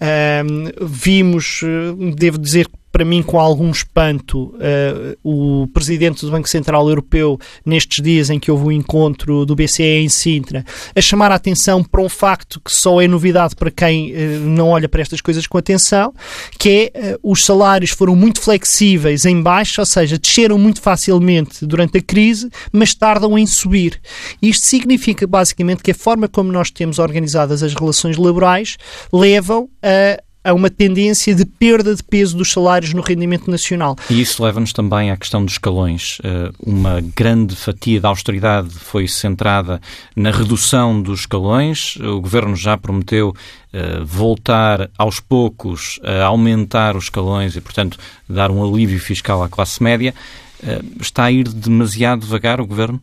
Um, 0.00 0.86
vimos, 0.86 1.60
eh, 1.64 2.14
devo 2.14 2.38
dizer 2.38 2.68
para 2.92 3.04
mim 3.04 3.22
com 3.22 3.40
algum 3.40 3.70
espanto 3.70 4.54
uh, 4.56 5.16
o 5.24 5.66
presidente 5.68 6.24
do 6.24 6.30
Banco 6.30 6.48
Central 6.48 6.88
Europeu 6.88 7.38
nestes 7.64 8.02
dias 8.04 8.30
em 8.30 8.38
que 8.38 8.50
houve 8.50 8.64
o 8.64 8.68
um 8.68 8.72
encontro 8.72 9.46
do 9.46 9.56
BCE 9.56 9.82
em 9.82 10.08
Sintra 10.08 10.64
a 10.94 11.00
chamar 11.00 11.32
a 11.32 11.36
atenção 11.36 11.82
para 11.82 12.02
um 12.02 12.08
facto 12.08 12.60
que 12.60 12.72
só 12.72 13.00
é 13.00 13.08
novidade 13.08 13.56
para 13.56 13.70
quem 13.70 14.12
uh, 14.12 14.16
não 14.40 14.68
olha 14.68 14.88
para 14.88 15.00
estas 15.00 15.20
coisas 15.20 15.46
com 15.46 15.56
atenção 15.56 16.14
que 16.58 16.92
é 16.94 17.14
uh, 17.14 17.32
os 17.32 17.44
salários 17.44 17.90
foram 17.90 18.14
muito 18.14 18.40
flexíveis 18.40 19.24
em 19.24 19.40
baixo, 19.40 19.80
ou 19.80 19.86
seja, 19.86 20.18
desceram 20.18 20.58
muito 20.58 20.80
facilmente 20.80 21.64
durante 21.66 21.98
a 21.98 22.02
crise, 22.02 22.48
mas 22.72 22.94
tardam 22.94 23.38
em 23.38 23.46
subir. 23.46 24.00
Isto 24.40 24.66
significa 24.66 25.26
basicamente 25.26 25.82
que 25.82 25.90
a 25.90 25.94
forma 25.94 26.28
como 26.28 26.52
nós 26.52 26.70
temos 26.70 26.98
organizadas 26.98 27.62
as 27.62 27.74
relações 27.74 28.16
laborais 28.16 28.76
levam 29.12 29.68
a 29.82 30.22
a 30.44 30.52
uma 30.52 30.68
tendência 30.68 31.34
de 31.34 31.44
perda 31.44 31.94
de 31.94 32.02
peso 32.02 32.36
dos 32.36 32.50
salários 32.50 32.92
no 32.92 33.02
rendimento 33.02 33.50
nacional. 33.50 33.96
E 34.10 34.20
isso 34.20 34.42
leva-nos 34.42 34.72
também 34.72 35.10
à 35.10 35.16
questão 35.16 35.44
dos 35.44 35.54
escalões. 35.54 36.18
Eh, 36.24 36.50
uma 36.58 37.00
grande 37.00 37.54
fatia 37.54 38.00
da 38.00 38.08
austeridade 38.08 38.70
foi 38.70 39.06
centrada 39.06 39.80
na 40.16 40.30
redução 40.30 41.00
dos 41.00 41.20
escalões. 41.20 41.96
O 41.96 42.20
governo 42.20 42.56
já 42.56 42.76
prometeu 42.76 43.34
eh, 43.72 44.00
voltar 44.04 44.90
aos 44.98 45.20
poucos 45.20 46.00
a 46.02 46.24
aumentar 46.24 46.96
os 46.96 47.04
escalões 47.04 47.54
e, 47.56 47.60
portanto, 47.60 47.98
dar 48.28 48.50
um 48.50 48.62
alívio 48.64 48.98
fiscal 48.98 49.42
à 49.42 49.48
classe 49.48 49.82
média. 49.82 50.14
Eh, 50.62 50.80
está 51.00 51.24
a 51.24 51.32
ir 51.32 51.48
demasiado 51.48 52.20
devagar 52.20 52.60
o 52.60 52.66
governo? 52.66 53.00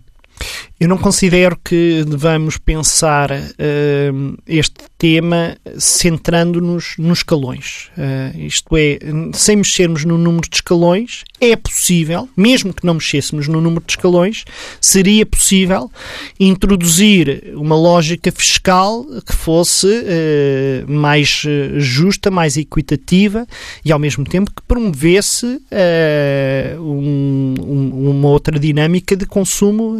Eu 0.79 0.87
não 0.87 0.97
considero 0.97 1.59
que 1.61 2.05
devamos 2.07 2.57
pensar 2.57 3.29
uh, 3.31 4.37
este 4.47 4.85
tema 4.97 5.57
centrando-nos 5.77 6.95
nos 6.97 7.17
escalões. 7.17 7.89
Uh, 7.97 8.39
isto 8.39 8.77
é, 8.77 8.97
sem 9.33 9.57
mexermos 9.57 10.05
no 10.05 10.17
número 10.17 10.47
de 10.49 10.55
escalões, 10.55 11.25
é 11.41 11.53
possível, 11.57 12.29
mesmo 12.35 12.73
que 12.73 12.85
não 12.85 12.93
mexêssemos 12.93 13.49
no 13.49 13.59
número 13.59 13.83
de 13.85 13.91
escalões, 13.91 14.45
seria 14.79 15.25
possível 15.25 15.91
introduzir 16.39 17.51
uma 17.55 17.75
lógica 17.75 18.31
fiscal 18.31 19.05
que 19.25 19.35
fosse 19.35 19.85
uh, 19.85 20.89
mais 20.89 21.43
justa, 21.75 22.31
mais 22.31 22.55
equitativa 22.55 23.45
e, 23.83 23.91
ao 23.91 23.99
mesmo 23.99 24.23
tempo, 24.23 24.49
que 24.49 24.61
promovesse 24.65 25.61
um, 26.79 27.53
um, 27.59 28.11
uma 28.11 28.29
outra 28.29 28.57
dinâmica 28.57 29.15
de 29.15 29.25
consumo 29.25 29.97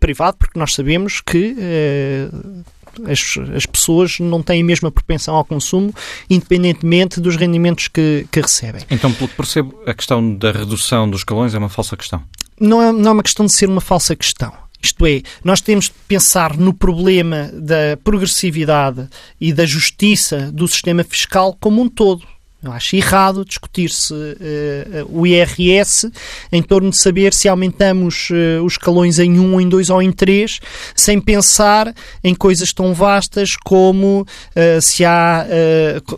privado, 0.00 0.38
porque 0.38 0.58
nós 0.58 0.74
sabemos 0.74 1.20
que 1.20 1.54
uh, 1.54 2.64
as, 3.10 3.38
as 3.54 3.66
pessoas 3.66 4.18
não 4.18 4.42
têm 4.42 4.62
a 4.62 4.64
mesma 4.64 4.90
propensão 4.90 5.34
ao 5.36 5.44
consumo, 5.44 5.94
independentemente 6.28 7.20
dos 7.20 7.36
rendimentos 7.36 7.88
que, 7.88 8.26
que 8.30 8.40
recebem. 8.40 8.82
Então, 8.90 9.12
pelo 9.12 9.28
que 9.28 9.36
percebo, 9.36 9.80
a 9.86 9.94
questão 9.94 10.34
da 10.34 10.50
redução 10.50 11.08
dos 11.08 11.20
escalões 11.20 11.54
é 11.54 11.58
uma 11.58 11.68
falsa 11.68 11.96
questão. 11.96 12.22
Não 12.58 12.82
é, 12.82 12.92
não 12.92 13.10
é 13.10 13.12
uma 13.12 13.22
questão 13.22 13.46
de 13.46 13.52
ser 13.52 13.68
uma 13.68 13.80
falsa 13.80 14.16
questão. 14.16 14.52
Isto 14.82 15.06
é, 15.06 15.22
nós 15.44 15.60
temos 15.60 15.86
de 15.86 15.92
pensar 16.08 16.56
no 16.56 16.72
problema 16.72 17.50
da 17.52 17.98
progressividade 18.02 19.08
e 19.40 19.52
da 19.52 19.66
justiça 19.66 20.50
do 20.50 20.66
sistema 20.66 21.04
fiscal 21.04 21.56
como 21.60 21.82
um 21.82 21.88
todo. 21.88 22.26
Eu 22.62 22.72
acho 22.72 22.94
errado 22.94 23.44
discutir-se 23.44 24.12
uh, 24.12 25.08
o 25.08 25.26
IRS 25.26 26.10
em 26.52 26.62
torno 26.62 26.90
de 26.90 27.00
saber 27.00 27.32
se 27.32 27.48
aumentamos 27.48 28.28
uh, 28.30 28.62
os 28.62 28.74
escalões 28.74 29.18
em 29.18 29.38
um, 29.38 29.58
em 29.58 29.66
dois 29.68 29.88
ou 29.88 30.02
em 30.02 30.12
três, 30.12 30.60
sem 30.94 31.18
pensar 31.20 31.94
em 32.22 32.34
coisas 32.34 32.72
tão 32.72 32.92
vastas 32.92 33.56
como 33.56 34.22
uh, 34.22 34.80
se 34.82 35.04
há 35.04 35.46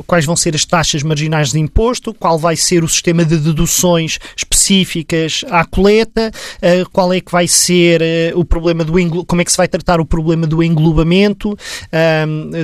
quais 0.07 0.24
vão 0.24 0.35
ser 0.35 0.55
as 0.55 0.64
taxas 0.64 1.02
marginais 1.02 1.52
de 1.52 1.61
imposto, 1.61 2.12
qual 2.12 2.38
vai 2.38 2.57
ser 2.57 2.83
o 2.83 2.88
sistema 2.88 3.24
de 3.24 3.37
deduções 3.37 4.18
específicas 4.37 4.62
à 5.51 5.64
coleta, 5.64 6.31
qual 6.92 7.12
é 7.12 7.20
que 7.20 7.33
vai 7.33 7.46
ser 7.46 8.03
o 8.35 8.44
problema 8.44 8.85
do 8.85 8.92
como 9.27 9.40
é 9.40 9.44
que 9.44 9.51
se 9.51 9.57
vai 9.57 9.68
tratar 9.68 10.01
o 10.01 10.07
problema 10.07 10.46
do 10.46 10.62
englobamento 10.62 11.57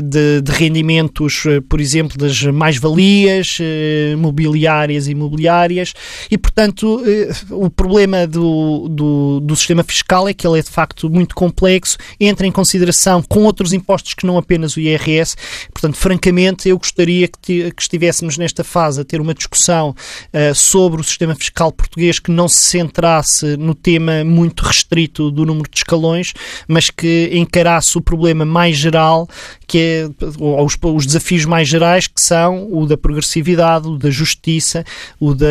de, 0.04 0.40
de 0.40 0.52
rendimentos, 0.52 1.44
por 1.68 1.80
exemplo, 1.80 2.16
das 2.18 2.42
mais-valias 2.42 3.58
eh, 3.60 4.16
mobiliárias 4.16 5.06
e 5.06 5.12
imobiliárias 5.12 5.94
e, 6.30 6.36
portanto, 6.36 7.02
eh, 7.06 7.30
o 7.50 7.70
problema 7.70 8.26
do, 8.26 8.88
do, 8.88 9.40
do, 9.40 9.56
sistema 9.56 9.82
fiscal 9.82 10.28
é 10.28 10.34
que 10.34 10.46
ele 10.46 10.58
é 10.58 10.62
de 10.62 10.70
facto 10.70 11.08
muito 11.08 11.34
complexo, 11.34 11.96
entra 12.18 12.46
em 12.46 12.52
consideração 12.52 13.22
com 13.22 13.44
outros 13.44 13.72
impostos 13.72 14.14
que 14.14 14.26
não 14.26 14.36
apenas 14.36 14.76
o 14.76 14.80
IRS. 14.80 15.36
Portanto, 15.72 15.96
francamente, 15.96 16.68
eu 16.68 16.78
gostaria 16.78 17.28
que, 17.28 17.70
que 17.70 17.82
estivéssemos 17.82 18.36
nesta 18.36 18.64
fase 18.64 19.00
a 19.00 19.04
ter 19.04 19.20
uma 19.20 19.34
discussão 19.34 19.90
uh, 19.90 20.54
sobre 20.54 21.00
o 21.00 21.04
sistema 21.04 21.34
fiscal 21.34 21.72
português 21.72 21.87
que 22.22 22.30
não 22.30 22.48
se 22.48 22.62
centrasse 22.62 23.56
no 23.56 23.74
tema 23.74 24.24
muito 24.24 24.62
restrito 24.62 25.30
do 25.30 25.44
número 25.44 25.68
de 25.70 25.78
escalões, 25.78 26.32
mas 26.66 26.90
que 26.90 27.30
encarasse 27.32 27.98
o 27.98 28.00
problema 28.00 28.44
mais 28.44 28.76
geral, 28.76 29.28
que 29.66 29.78
é, 29.78 30.08
os, 30.38 30.76
os 30.80 31.06
desafios 31.06 31.44
mais 31.44 31.68
gerais, 31.68 32.06
que 32.06 32.20
são 32.20 32.68
o 32.72 32.86
da 32.86 32.96
progressividade 32.96 33.88
o 33.88 33.96
da 33.96 34.10
justiça, 34.10 34.84
o 35.20 35.34
da, 35.34 35.46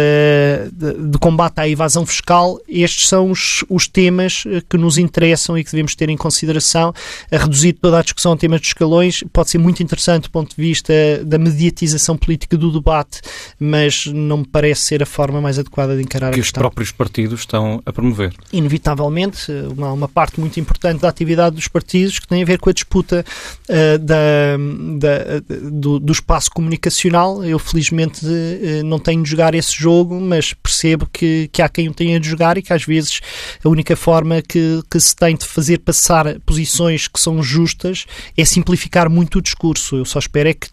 do 0.71 1.19
combate 1.19 1.60
à 1.60 1.67
evasão 1.67 2.06
fiscal. 2.06 2.60
Estes 2.67 3.08
são 3.08 3.32
os, 3.32 3.63
os 3.69 3.88
temas 3.88 4.43
eh, 4.47 4.62
que 4.67 4.78
nos 4.78 4.97
interessam 4.97 5.58
e 5.58 5.63
que 5.63 5.71
devemos 5.71 5.95
ter 5.95 6.10
em 6.10 6.17
consideração. 6.17 6.93
A 7.32 7.38
reduzir 7.38 7.73
toda 7.73 8.00
a 8.00 8.02
discussão 8.02 8.34
a 8.34 8.38
temas 8.38 8.60
dos 8.60 8.69
escalões 8.69 9.23
pode 9.32 9.50
ser 9.50 9.58
muito 9.58 9.82
interessante 9.82 10.23
do 10.23 10.32
ponto 10.32 10.56
de 10.56 10.62
vista 10.62 10.93
da 11.26 11.38
mediatização 11.38 12.17
política 12.17 12.58
do 12.58 12.71
debate, 12.71 13.21
mas 13.60 14.06
não 14.08 14.38
me 14.38 14.45
parece 14.45 14.82
ser 14.82 15.04
a 15.04 15.06
forma 15.06 15.41
mais 15.41 15.60
adequada 15.60 15.95
de 15.95 16.04
encarar 16.04 16.27
que 16.34 16.40
os 16.40 16.52
próprios 16.52 16.92
partidos 16.92 17.42
estão 17.42 17.82
a 17.86 17.94
promover. 17.94 18.34
Inevitavelmente, 18.52 19.52
uma, 19.76 19.92
uma 19.92 20.08
parte 20.08 20.40
muito 20.40 20.60
importante 20.60 21.02
da 21.02 21.10
atividade 21.10 21.56
dos 21.56 21.68
partidos 21.68 22.20
que 22.20 22.28
tem 22.28 22.42
a 22.42 22.46
ver 22.46 22.60
com 22.60 22.70
a 22.70 22.74
disputa 22.74 23.26
uh, 23.70 23.98
da, 24.00 24.58
da 24.98 25.40
do, 25.72 26.00
do, 26.00 26.12
espaço 26.12 26.50
comunicacional. 26.52 27.44
Eu, 27.44 27.60
felizmente, 27.60 28.26
uh, 28.26 28.84
não 28.86 29.00
tenho 29.00 29.24
de 29.24 29.30
jogar 29.30 29.56
esse 29.56 29.78
jogo, 29.78 30.20
mas 30.20 30.54
percebo 30.54 31.08
que, 31.12 31.50
que 31.52 31.62
há 31.62 31.70
quem 31.70 31.90
o 31.90 31.94
tenha 31.94 32.20
de 32.20 32.28
jogar 32.28 32.58
e 32.58 32.62
que, 32.62 32.74
às 32.74 32.84
vezes, 32.84 33.22
a 33.63 33.70
única 33.70 33.96
forma 33.96 34.42
que, 34.42 34.82
que 34.90 35.00
se 35.00 35.16
tem 35.16 35.36
de 35.36 35.46
fazer 35.46 35.80
passar 35.80 36.40
posições 36.42 37.08
que 37.08 37.20
são 37.20 37.42
justas 37.42 38.06
é 38.38 38.46
simplificar 38.46 39.10
muito 39.10 39.40
o 39.40 39.42
discurso. 39.42 39.98
Eu 39.98 40.06
só 40.06 40.20
espero 40.20 40.50
é 40.50 40.54
que 40.54 40.68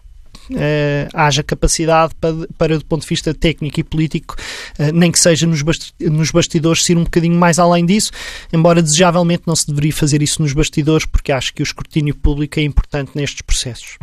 uh, 0.50 1.08
haja 1.12 1.42
capacidade 1.42 2.14
para, 2.20 2.34
para, 2.58 2.78
do 2.78 2.84
ponto 2.84 3.02
de 3.02 3.08
vista 3.08 3.34
técnico 3.34 3.80
e 3.80 3.84
político, 3.84 4.36
uh, 4.78 4.92
nem 4.92 5.10
que 5.10 5.18
seja 5.18 5.46
nos, 5.46 5.62
nos 6.00 6.30
bastidores, 6.30 6.88
ir 6.88 6.96
um 6.96 7.04
bocadinho 7.04 7.36
mais 7.36 7.58
além 7.58 7.84
disso, 7.84 8.10
embora 8.52 8.82
desejavelmente 8.82 9.44
não 9.46 9.56
se 9.56 9.66
deveria 9.66 9.92
fazer 9.92 10.22
isso 10.22 10.42
nos 10.42 10.52
bastidores, 10.52 11.06
porque 11.06 11.32
acho 11.32 11.52
que 11.54 11.62
o 11.62 11.64
escrutínio 11.64 12.14
público 12.14 12.58
é 12.58 12.62
importante 12.62 13.12
nestes 13.14 13.42
processos. 13.42 13.98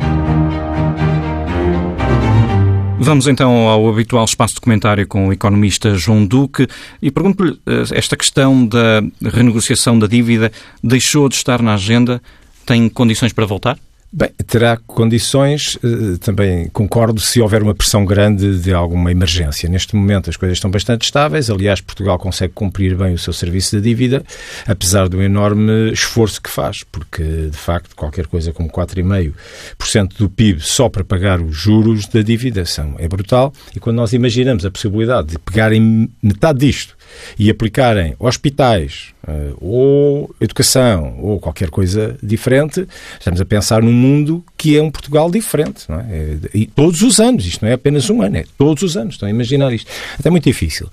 Vamos 3.02 3.26
então 3.26 3.68
ao 3.68 3.88
habitual 3.88 4.24
espaço 4.24 4.54
de 4.54 4.60
comentário 4.60 5.04
com 5.08 5.26
o 5.26 5.32
economista 5.32 5.92
João 5.96 6.24
Duque 6.24 6.68
e 7.02 7.10
pergunto-lhe: 7.10 7.58
eh, 7.66 7.82
esta 7.90 8.16
questão 8.16 8.64
da 8.64 9.02
renegociação 9.20 9.98
da 9.98 10.06
dívida 10.06 10.52
deixou 10.82 11.28
de 11.28 11.34
estar 11.34 11.60
na 11.60 11.74
agenda? 11.74 12.22
Tem 12.64 12.88
condições 12.88 13.32
para 13.32 13.44
voltar? 13.44 13.76
Bem, 14.14 14.28
terá 14.46 14.76
condições, 14.76 15.78
eh, 15.82 16.18
também 16.20 16.68
concordo, 16.68 17.18
se 17.18 17.40
houver 17.40 17.62
uma 17.62 17.74
pressão 17.74 18.04
grande 18.04 18.60
de 18.60 18.70
alguma 18.70 19.10
emergência. 19.10 19.70
Neste 19.70 19.96
momento 19.96 20.28
as 20.28 20.36
coisas 20.36 20.58
estão 20.58 20.70
bastante 20.70 21.04
estáveis, 21.04 21.48
aliás, 21.48 21.80
Portugal 21.80 22.18
consegue 22.18 22.52
cumprir 22.52 22.94
bem 22.94 23.14
o 23.14 23.18
seu 23.18 23.32
serviço 23.32 23.74
de 23.74 23.82
dívida, 23.82 24.22
apesar 24.66 25.08
do 25.08 25.22
enorme 25.22 25.90
esforço 25.92 26.42
que 26.42 26.50
faz, 26.50 26.84
porque, 26.92 27.22
de 27.22 27.56
facto, 27.56 27.96
qualquer 27.96 28.26
coisa 28.26 28.52
como 28.52 28.68
4,5% 28.68 30.18
do 30.18 30.28
PIB 30.28 30.60
só 30.60 30.90
para 30.90 31.02
pagar 31.02 31.40
os 31.40 31.56
juros 31.56 32.06
da 32.06 32.20
dívida 32.20 32.66
são, 32.66 32.96
é 32.98 33.08
brutal, 33.08 33.50
e 33.74 33.80
quando 33.80 33.96
nós 33.96 34.12
imaginamos 34.12 34.66
a 34.66 34.70
possibilidade 34.70 35.28
de 35.28 35.38
pegarem 35.38 36.10
metade 36.22 36.58
disto 36.58 36.94
e 37.38 37.50
aplicarem 37.50 38.14
hospitais 38.18 39.12
uh, 39.26 39.56
ou 39.60 40.34
educação 40.40 41.18
ou 41.20 41.38
qualquer 41.38 41.70
coisa 41.70 42.16
diferente, 42.22 42.86
estamos 43.18 43.40
a 43.40 43.44
pensar 43.44 43.82
num 43.82 43.92
mundo 43.92 44.44
que 44.56 44.76
é 44.76 44.82
um 44.82 44.90
Portugal 44.90 45.30
diferente. 45.30 45.84
Não 45.88 46.00
é? 46.00 46.06
é 46.10 46.38
e 46.54 46.66
todos 46.66 47.02
os 47.02 47.20
anos, 47.20 47.46
isto 47.46 47.64
não 47.64 47.70
é 47.70 47.74
apenas 47.74 48.08
um 48.10 48.22
ano, 48.22 48.36
é 48.36 48.44
todos 48.56 48.82
os 48.82 48.96
anos. 48.96 49.14
Estão 49.14 49.26
a 49.26 49.30
imaginar 49.30 49.72
isto. 49.72 49.90
Até 50.18 50.30
muito 50.30 50.44
difícil. 50.44 50.88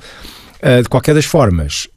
Uh, 0.62 0.84
de 0.84 0.90
qualquer 0.90 1.16
das 1.16 1.26
formas, 1.26 1.88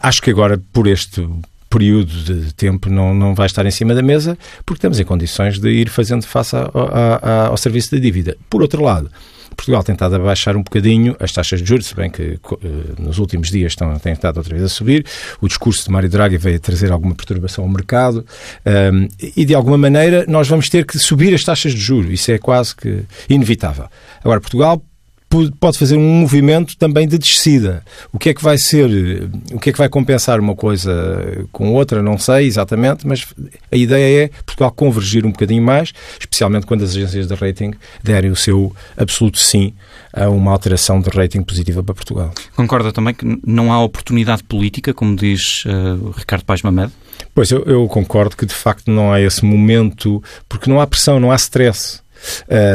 acho 0.00 0.20
que 0.22 0.30
agora, 0.30 0.60
por 0.72 0.88
este 0.88 1.26
período 1.72 2.12
de 2.12 2.52
tempo 2.52 2.90
não, 2.90 3.14
não 3.14 3.34
vai 3.34 3.46
estar 3.46 3.64
em 3.64 3.70
cima 3.70 3.94
da 3.94 4.02
mesa, 4.02 4.36
porque 4.66 4.78
estamos 4.78 5.00
em 5.00 5.04
condições 5.04 5.58
de 5.58 5.70
ir 5.70 5.88
fazendo 5.88 6.26
face 6.26 6.54
ao 6.54 7.56
serviço 7.56 7.92
da 7.92 7.98
dívida. 7.98 8.36
Por 8.50 8.60
outro 8.60 8.82
lado, 8.82 9.10
Portugal 9.54 9.82
tem 9.82 9.94
estado 9.94 10.16
a 10.16 10.18
baixar 10.18 10.56
um 10.56 10.62
bocadinho 10.62 11.16
as 11.18 11.32
taxas 11.32 11.60
de 11.60 11.68
juros, 11.68 11.86
se 11.86 11.94
bem 11.94 12.10
que 12.10 12.38
uh, 12.50 12.58
nos 12.98 13.18
últimos 13.18 13.50
dias 13.50 13.72
estão, 13.72 13.96
têm 13.98 14.12
estado 14.12 14.36
outra 14.38 14.54
vez 14.54 14.64
a 14.64 14.68
subir. 14.68 15.04
O 15.40 15.48
discurso 15.48 15.84
de 15.84 15.90
Mário 15.90 16.08
Draghi 16.08 16.36
veio 16.36 16.60
trazer 16.60 16.90
alguma 16.90 17.14
perturbação 17.14 17.64
ao 17.64 17.70
mercado 17.70 18.24
um, 18.66 19.08
e, 19.36 19.44
de 19.44 19.54
alguma 19.54 19.78
maneira, 19.78 20.24
nós 20.28 20.48
vamos 20.48 20.68
ter 20.68 20.84
que 20.84 20.98
subir 20.98 21.34
as 21.34 21.44
taxas 21.44 21.72
de 21.72 21.80
juros. 21.80 22.10
Isso 22.10 22.30
é 22.32 22.38
quase 22.38 22.74
que 22.74 23.04
inevitável. 23.28 23.86
Agora, 24.22 24.40
Portugal 24.40 24.82
pode 25.58 25.78
fazer 25.78 25.96
um 25.96 26.20
movimento 26.20 26.76
também 26.76 27.06
de 27.08 27.18
descida. 27.18 27.84
O 28.12 28.18
que 28.18 28.30
é 28.30 28.34
que 28.34 28.42
vai 28.42 28.58
ser, 28.58 29.30
o 29.52 29.58
que 29.58 29.70
é 29.70 29.72
que 29.72 29.78
vai 29.78 29.88
compensar 29.88 30.38
uma 30.40 30.54
coisa 30.54 31.46
com 31.50 31.72
outra, 31.72 32.02
não 32.02 32.18
sei 32.18 32.46
exatamente, 32.46 33.06
mas 33.06 33.26
a 33.70 33.76
ideia 33.76 34.24
é 34.24 34.28
Portugal 34.44 34.70
convergir 34.70 35.24
um 35.24 35.32
bocadinho 35.32 35.62
mais, 35.62 35.92
especialmente 36.18 36.66
quando 36.66 36.84
as 36.84 36.90
agências 36.90 37.26
de 37.26 37.34
rating 37.34 37.72
derem 38.02 38.30
o 38.30 38.36
seu 38.36 38.74
absoluto 38.96 39.38
sim 39.38 39.72
a 40.12 40.28
uma 40.28 40.52
alteração 40.52 41.00
de 41.00 41.08
rating 41.08 41.42
positiva 41.42 41.82
para 41.82 41.94
Portugal. 41.94 42.32
Concorda 42.54 42.92
também 42.92 43.14
que 43.14 43.40
não 43.46 43.72
há 43.72 43.82
oportunidade 43.82 44.44
política, 44.44 44.92
como 44.92 45.16
diz 45.16 45.64
uh, 45.64 46.10
Ricardo 46.16 46.44
Paes 46.44 46.62
Mamed? 46.62 46.92
Pois, 47.34 47.50
eu, 47.50 47.62
eu 47.64 47.86
concordo 47.88 48.36
que 48.36 48.44
de 48.44 48.54
facto 48.54 48.90
não 48.90 49.12
há 49.12 49.20
esse 49.20 49.44
momento, 49.44 50.22
porque 50.48 50.68
não 50.68 50.80
há 50.80 50.86
pressão, 50.86 51.18
não 51.18 51.32
há 51.32 51.36
stress. 51.36 52.01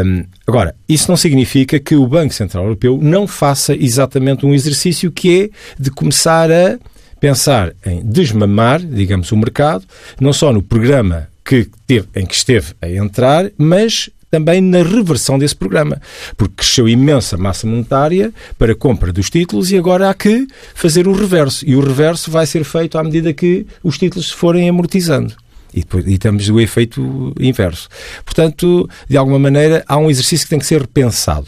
Um, 0.06 0.24
agora, 0.46 0.76
isso 0.88 1.10
não 1.10 1.18
significa 1.18 1.80
que 1.80 1.96
o 1.96 2.08
Banco 2.08 2.34
Central 2.34 2.64
Europeu 2.64 3.00
não 3.02 3.28
faça 3.28 3.76
exatamente 3.76 4.46
um 4.46 4.54
exercício 4.54 5.12
que 5.12 5.44
é 5.44 5.50
de 5.82 5.92
começar 5.92 6.52
a 6.52 6.78
pensar 7.20 7.74
em 7.86 8.02
desmamar, 8.04 8.80
digamos, 8.80 9.32
o 9.32 9.38
mercado, 9.38 9.86
não 10.20 10.32
só 10.32 10.54
no 10.54 10.62
programa 10.62 11.28
que 11.44 11.70
teve, 11.86 12.08
em 12.16 12.26
que 12.26 12.36
esteve 12.36 12.74
a 12.82 12.90
entrar, 12.90 13.50
mas 13.58 14.10
também 14.30 14.62
na 14.62 14.84
reversão 14.84 15.40
desse 15.40 15.56
programa, 15.56 16.02
porque 16.36 16.56
cresceu 16.58 16.88
imensa 16.88 17.38
massa 17.38 17.66
monetária 17.66 18.34
para 18.58 18.74
a 18.74 18.76
compra 18.76 19.14
dos 19.14 19.30
títulos 19.30 19.72
e 19.72 19.78
agora 19.78 20.10
há 20.10 20.14
que 20.14 20.48
fazer 20.76 21.08
o 21.08 21.14
reverso. 21.14 21.66
E 21.68 21.76
o 21.76 21.80
reverso 21.80 22.30
vai 22.30 22.46
ser 22.46 22.64
feito 22.64 22.98
à 22.98 23.04
medida 23.04 23.34
que 23.34 23.66
os 23.82 23.98
títulos 23.98 24.30
se 24.30 24.36
forem 24.36 24.68
amortizando. 24.68 25.34
E, 25.74 25.82
depois, 25.82 26.06
e 26.08 26.14
estamos 26.14 26.48
do 26.48 26.60
efeito 26.60 27.34
inverso. 27.40 27.90
Portanto, 28.24 28.90
de 29.08 29.18
alguma 29.18 29.40
maneira, 29.40 29.84
há 29.88 29.98
um 29.98 30.10
exercício 30.10 30.46
que 30.46 30.50
tem 30.50 30.60
que 30.60 30.66
ser 30.66 30.82
repensado. 30.82 31.48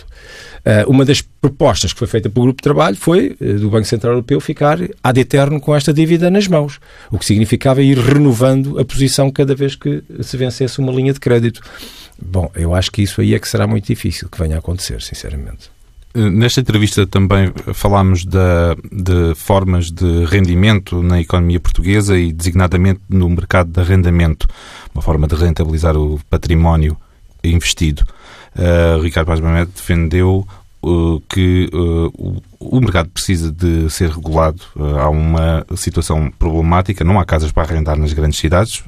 Uh, 0.59 0.89
uma 0.89 1.05
das 1.05 1.21
propostas 1.21 1.93
que 1.93 1.99
foi 1.99 2.07
feita 2.07 2.29
pelo 2.29 2.45
grupo 2.47 2.61
de 2.61 2.63
trabalho 2.63 2.95
foi 2.95 3.35
uh, 3.39 3.53
do 3.59 3.69
Banco 3.69 3.87
Central 3.87 4.13
Europeu 4.13 4.41
ficar 4.41 4.77
ad 5.01 5.19
eterno 5.19 5.59
com 5.59 5.73
esta 5.73 5.93
dívida 5.93 6.29
nas 6.29 6.47
mãos, 6.47 6.79
o 7.09 7.17
que 7.17 7.25
significava 7.25 7.81
ir 7.81 7.97
renovando 7.97 8.77
a 8.77 8.83
posição 8.83 9.31
cada 9.31 9.55
vez 9.55 9.75
que 9.75 10.03
se 10.21 10.35
vencesse 10.35 10.79
uma 10.79 10.91
linha 10.91 11.13
de 11.13 11.19
crédito. 11.19 11.61
Bom, 12.21 12.51
eu 12.55 12.75
acho 12.75 12.91
que 12.91 13.01
isso 13.01 13.21
aí 13.21 13.33
é 13.33 13.39
que 13.39 13.47
será 13.47 13.65
muito 13.65 13.85
difícil 13.85 14.27
que 14.29 14.37
venha 14.37 14.57
a 14.57 14.59
acontecer, 14.59 15.01
sinceramente. 15.01 15.71
Nesta 16.13 16.59
entrevista 16.59 17.05
também 17.05 17.53
falámos 17.73 18.25
da, 18.25 18.75
de 18.91 19.35
formas 19.35 19.91
de 19.91 20.25
rendimento 20.25 21.03
na 21.03 21.21
economia 21.21 21.59
portuguesa 21.59 22.17
e 22.17 22.33
designadamente 22.33 22.99
no 23.07 23.29
mercado 23.29 23.71
de 23.71 23.79
arrendamento, 23.79 24.47
uma 24.93 25.03
forma 25.03 25.27
de 25.27 25.35
rentabilizar 25.35 25.95
o 25.95 26.19
património 26.27 26.97
investido. 27.43 28.03
Uh, 28.55 28.99
Ricardo 29.03 29.27
Paz 29.27 29.39
Mamed 29.39 29.71
defendeu 29.75 30.47
uh, 30.81 31.21
que 31.29 31.69
uh, 31.71 32.07
o, 32.17 32.41
o, 32.59 32.81
mercado 32.81 33.09
precisa 33.09 33.51
de 33.51 33.87
ser 33.91 34.09
regulado. 34.09 34.63
há 34.99 35.09
uma 35.09 35.63
situação 35.75 36.31
problemática, 36.39 37.03
não 37.03 37.19
há 37.19 37.25
casas 37.25 37.51
para 37.51 37.63
arrendar 37.63 37.97
nas 37.97 38.13
grandes 38.13 38.39
cidades, 38.39 38.83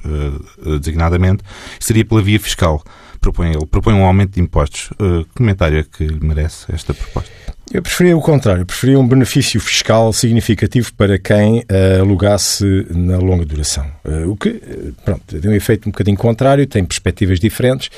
designadamente, 0.79 1.43
seria 1.79 2.03
pela 2.03 2.21
via 2.21 2.39
fiscal 2.39 2.83
propõe 3.21 3.51
ele? 3.51 3.65
Propõe 3.65 3.93
um 3.93 4.03
aumento 4.03 4.33
de 4.33 4.41
impostos. 4.41 4.89
Uh, 4.99 5.25
comentário 5.35 5.79
é 5.79 5.83
que 5.83 6.05
lhe 6.05 6.19
merece 6.19 6.65
esta 6.73 6.93
proposta? 6.93 7.31
Eu 7.73 7.81
preferia 7.81 8.17
o 8.17 8.21
contrário, 8.21 8.65
preferia 8.65 8.99
um 8.99 9.07
benefício 9.07 9.57
fiscal 9.61 10.11
significativo 10.11 10.93
para 10.93 11.17
quem 11.17 11.59
uh, 11.59 12.01
alugasse 12.01 12.85
na 12.89 13.17
longa 13.17 13.45
duração. 13.45 13.89
Uh, 14.03 14.29
o 14.29 14.35
que, 14.35 14.61
pronto, 15.05 15.39
tem 15.39 15.49
um 15.49 15.53
efeito 15.53 15.87
um 15.87 15.91
bocadinho 15.91 16.17
contrário, 16.17 16.67
tem 16.67 16.83
perspectivas 16.83 17.39
diferentes 17.39 17.89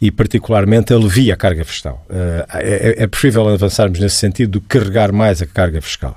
e, 0.00 0.12
particularmente, 0.12 0.94
alivia 0.94 1.34
a 1.34 1.36
carga 1.36 1.64
fiscal. 1.64 2.06
Uh, 2.08 2.46
é, 2.54 3.02
é 3.02 3.06
preferível 3.08 3.48
avançarmos 3.48 3.98
nesse 3.98 4.16
sentido 4.16 4.52
do 4.52 4.60
que 4.60 4.78
carregar 4.78 5.10
mais 5.10 5.42
a 5.42 5.46
carga 5.46 5.80
fiscal. 5.80 6.16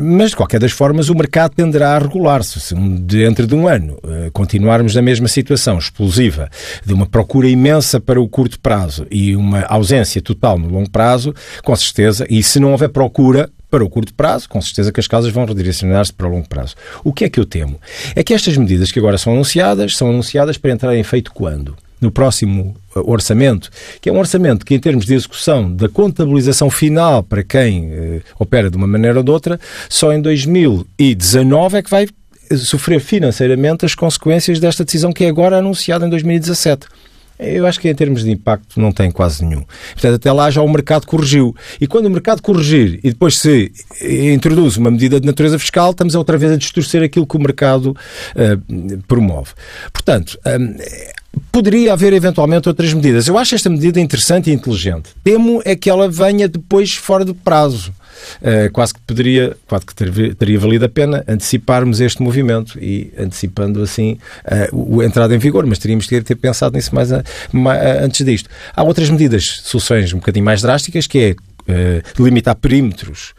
Mas, 0.00 0.30
de 0.30 0.36
qualquer 0.36 0.60
das 0.60 0.72
formas, 0.72 1.08
o 1.08 1.14
mercado 1.14 1.54
tenderá 1.54 1.94
a 1.94 1.98
regular-se. 1.98 2.60
Se 2.60 2.74
dentro 2.74 3.46
de 3.46 3.54
um 3.54 3.68
ano 3.68 3.94
uh, 3.94 4.30
continuarmos 4.32 4.94
na 4.94 5.02
mesma 5.02 5.28
situação 5.28 5.78
explosiva 5.78 6.48
de 6.84 6.92
uma 6.92 7.06
procura 7.06 7.48
imensa 7.48 8.00
para 8.00 8.20
o 8.20 8.28
curto 8.28 8.58
prazo 8.60 9.06
e 9.10 9.36
uma 9.36 9.62
ausência 9.62 10.20
total 10.22 10.58
no 10.58 10.68
longo 10.68 10.90
prazo, 10.90 11.34
com 11.62 11.74
certeza, 11.76 12.26
e 12.30 12.42
se 12.42 12.58
não 12.58 12.72
houver 12.72 12.88
procura, 12.88 13.50
para 13.68 13.84
o 13.84 13.90
curto 13.90 14.14
prazo, 14.14 14.48
com 14.48 14.62
certeza 14.62 14.92
que 14.92 15.00
as 15.00 15.08
casas 15.08 15.32
vão 15.32 15.44
redirecionar-se 15.44 16.12
para 16.12 16.28
o 16.28 16.30
longo 16.30 16.48
prazo. 16.48 16.74
O 17.02 17.12
que 17.12 17.24
é 17.24 17.28
que 17.28 17.38
eu 17.38 17.44
temo? 17.44 17.80
É 18.14 18.22
que 18.22 18.32
estas 18.32 18.56
medidas 18.56 18.92
que 18.92 18.98
agora 18.98 19.18
são 19.18 19.32
anunciadas, 19.32 19.96
são 19.96 20.08
anunciadas 20.08 20.56
para 20.56 20.70
entrar 20.70 20.94
em 20.94 21.00
efeito 21.00 21.32
quando? 21.32 21.76
No 22.00 22.10
próximo 22.10 22.74
uh, 22.94 23.10
orçamento, 23.10 23.70
que 24.00 24.08
é 24.08 24.12
um 24.12 24.18
orçamento 24.18 24.64
que, 24.64 24.74
em 24.74 24.78
termos 24.78 25.06
de 25.06 25.14
execução 25.14 25.72
da 25.72 25.88
contabilização 25.88 26.70
final 26.70 27.22
para 27.22 27.42
quem 27.42 27.90
eh, 27.92 28.20
opera 28.38 28.70
de 28.70 28.76
uma 28.76 28.86
maneira 28.86 29.18
ou 29.18 29.24
de 29.24 29.30
outra, 29.30 29.58
só 29.88 30.12
em 30.12 30.20
2019 30.20 31.78
é 31.78 31.82
que 31.82 31.90
vai 31.90 32.06
sofrer 32.56 33.00
financeiramente 33.00 33.84
as 33.84 33.94
consequências 33.94 34.60
desta 34.60 34.84
decisão 34.84 35.12
que 35.12 35.24
é 35.24 35.28
agora 35.28 35.58
anunciada 35.58 36.06
em 36.06 36.10
2017. 36.10 36.86
Eu 37.38 37.66
acho 37.66 37.78
que 37.78 37.88
em 37.88 37.94
termos 37.94 38.24
de 38.24 38.30
impacto 38.30 38.80
não 38.80 38.90
tem 38.90 39.10
quase 39.10 39.44
nenhum. 39.44 39.62
Portanto, 39.92 40.14
até 40.14 40.32
lá 40.32 40.50
já 40.50 40.62
o 40.62 40.68
mercado 40.68 41.06
corrigiu. 41.06 41.54
E 41.78 41.86
quando 41.86 42.06
o 42.06 42.10
mercado 42.10 42.40
corrigir 42.40 42.98
e 43.04 43.10
depois 43.10 43.36
se 43.36 43.70
introduz 44.32 44.78
uma 44.78 44.90
medida 44.90 45.20
de 45.20 45.26
natureza 45.26 45.58
fiscal, 45.58 45.90
estamos 45.90 46.14
outra 46.14 46.38
vez 46.38 46.52
a 46.52 46.56
distorcer 46.56 47.02
aquilo 47.02 47.26
que 47.26 47.36
o 47.36 47.40
mercado 47.40 47.88
uh, 47.88 49.02
promove. 49.06 49.50
Portanto, 49.92 50.38
um, 50.46 50.76
Poderia 51.52 51.92
haver 51.92 52.12
eventualmente 52.12 52.68
outras 52.68 52.92
medidas. 52.92 53.26
Eu 53.28 53.38
acho 53.38 53.54
esta 53.54 53.70
medida 53.70 54.00
interessante 54.00 54.50
e 54.50 54.52
inteligente. 54.52 55.10
Temo 55.24 55.62
é 55.64 55.74
que 55.74 55.88
ela 55.88 56.08
venha 56.08 56.48
depois 56.48 56.94
fora 56.94 57.24
do 57.24 57.34
prazo. 57.34 57.92
Uh, 58.40 58.70
quase 58.72 58.94
que 58.94 59.00
poderia, 59.00 59.56
quase 59.68 59.86
que 59.86 59.94
ter, 59.94 60.34
teria 60.34 60.58
valido 60.58 60.84
a 60.84 60.88
pena 60.88 61.22
anteciparmos 61.28 62.00
este 62.00 62.22
movimento 62.22 62.78
e 62.82 63.12
antecipando 63.18 63.82
assim 63.82 64.18
uh, 64.72 65.00
a 65.00 65.04
entrada 65.04 65.34
em 65.34 65.38
vigor, 65.38 65.66
mas 65.66 65.78
teríamos 65.78 66.06
que 66.06 66.20
ter 66.22 66.34
pensado 66.34 66.76
nisso 66.76 66.94
mais, 66.94 67.12
a, 67.12 67.22
mais 67.52 67.80
a, 67.80 68.04
antes 68.04 68.24
disto. 68.24 68.48
Há 68.74 68.82
outras 68.82 69.10
medidas, 69.10 69.60
soluções 69.64 70.12
um 70.12 70.18
bocadinho 70.18 70.44
mais 70.44 70.62
drásticas, 70.62 71.06
que 71.06 71.18
é 71.18 71.30
uh, 71.72 72.22
limitar 72.22 72.54
perímetros 72.56 73.32
eh, 73.32 73.35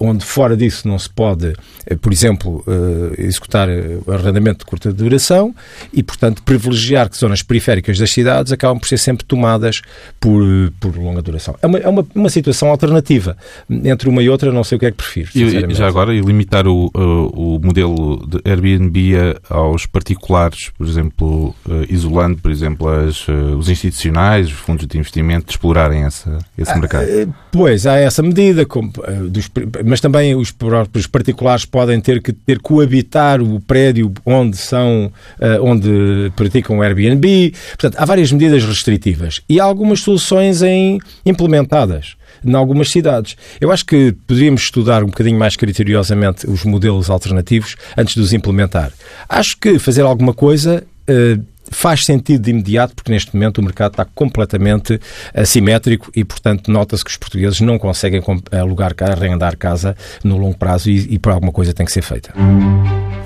onde 0.00 0.24
fora 0.24 0.56
disso 0.56 0.86
não 0.86 0.98
se 0.98 1.08
pode, 1.08 1.54
eh, 1.86 1.96
por 1.96 2.12
exemplo, 2.12 2.64
eh, 2.66 3.22
executar 3.22 3.68
arrendamento 4.08 4.58
de 4.58 4.64
curta 4.64 4.92
duração 4.92 5.54
e, 5.92 6.02
portanto, 6.02 6.42
privilegiar 6.42 7.08
que 7.08 7.16
zonas 7.16 7.42
periféricas 7.42 7.98
das 7.98 8.10
cidades 8.10 8.52
acabam 8.52 8.78
por 8.78 8.86
ser 8.86 8.98
sempre 8.98 9.24
tomadas 9.24 9.80
por, 10.20 10.42
por 10.80 10.96
longa 10.96 11.22
duração. 11.22 11.56
É 11.62 11.66
uma, 11.66 11.78
é 11.78 11.88
uma, 11.88 12.06
uma 12.14 12.28
situação 12.28 12.68
alternativa. 12.68 13.36
Entre 13.70 14.08
uma 14.08 14.22
e 14.22 14.28
outra, 14.28 14.52
não 14.52 14.64
sei 14.64 14.76
o 14.76 14.78
que 14.78 14.86
é 14.86 14.90
que 14.90 14.96
prefiro. 14.96 15.30
E, 15.34 15.74
já 15.74 15.86
agora, 15.86 16.14
e 16.14 16.20
limitar 16.20 16.66
o, 16.66 16.90
o, 16.94 17.56
o 17.56 17.60
modelo 17.64 18.26
de 18.26 18.40
Airbnb 18.44 19.14
aos 19.48 19.86
particulares, 19.86 20.70
por 20.76 20.86
exemplo, 20.86 21.54
isolando, 21.88 22.38
por 22.38 22.50
exemplo, 22.50 22.88
as, 22.88 23.26
os 23.58 23.68
institucionais, 23.68 24.48
os 24.48 24.52
fundos 24.52 24.86
de 24.86 24.98
investimento, 24.98 25.46
de 25.46 25.52
explorarem 25.52 26.04
essa, 26.04 26.38
esse 26.56 26.70
ah, 26.70 26.76
mercado? 26.76 27.34
Pois, 27.50 27.86
há 27.86 27.96
essa 27.96 28.22
medida 28.22 28.66
como, 28.66 28.92
dos 29.30 29.48
mas 29.84 30.00
também 30.00 30.34
os 30.34 30.50
próprios 30.50 31.06
particulares 31.06 31.64
podem 31.64 32.00
ter 32.00 32.22
que 32.22 32.32
ter 32.32 32.58
coabitar 32.58 33.40
o 33.40 33.60
prédio 33.60 34.12
onde 34.24 34.56
são, 34.56 35.12
uh, 35.38 35.62
onde 35.62 36.32
praticam 36.36 36.78
o 36.78 36.82
Airbnb. 36.82 37.52
Portanto, 37.70 37.96
há 37.98 38.04
várias 38.04 38.32
medidas 38.32 38.64
restritivas 38.64 39.40
e 39.48 39.60
há 39.60 39.64
algumas 39.64 40.00
soluções 40.00 40.62
em, 40.62 40.98
implementadas 41.24 42.16
em 42.44 42.54
algumas 42.54 42.90
cidades. 42.90 43.36
Eu 43.60 43.72
acho 43.72 43.86
que 43.86 44.12
poderíamos 44.26 44.62
estudar 44.62 45.02
um 45.02 45.06
bocadinho 45.06 45.38
mais 45.38 45.56
criteriosamente 45.56 46.46
os 46.48 46.64
modelos 46.64 47.08
alternativos 47.08 47.76
antes 47.96 48.14
de 48.14 48.20
os 48.20 48.32
implementar. 48.32 48.92
Acho 49.28 49.56
que 49.56 49.78
fazer 49.78 50.02
alguma 50.02 50.34
coisa 50.34 50.84
uh, 51.08 51.44
faz 51.74 52.04
sentido 52.04 52.42
de 52.42 52.50
imediato, 52.50 52.94
porque 52.94 53.12
neste 53.12 53.34
momento 53.34 53.58
o 53.58 53.62
mercado 53.62 53.92
está 53.92 54.04
completamente 54.04 55.00
assimétrico 55.34 56.10
e, 56.14 56.24
portanto, 56.24 56.70
nota-se 56.70 57.04
que 57.04 57.10
os 57.10 57.16
portugueses 57.16 57.60
não 57.60 57.78
conseguem 57.78 58.22
alugar, 58.52 58.94
arrendar 59.00 59.56
casa 59.56 59.96
no 60.22 60.36
longo 60.36 60.56
prazo 60.56 60.90
e, 60.90 61.14
e 61.14 61.18
por 61.18 61.32
alguma 61.32 61.52
coisa 61.52 61.74
tem 61.74 61.84
que 61.84 61.92
ser 61.92 62.02
feita. 62.02 62.32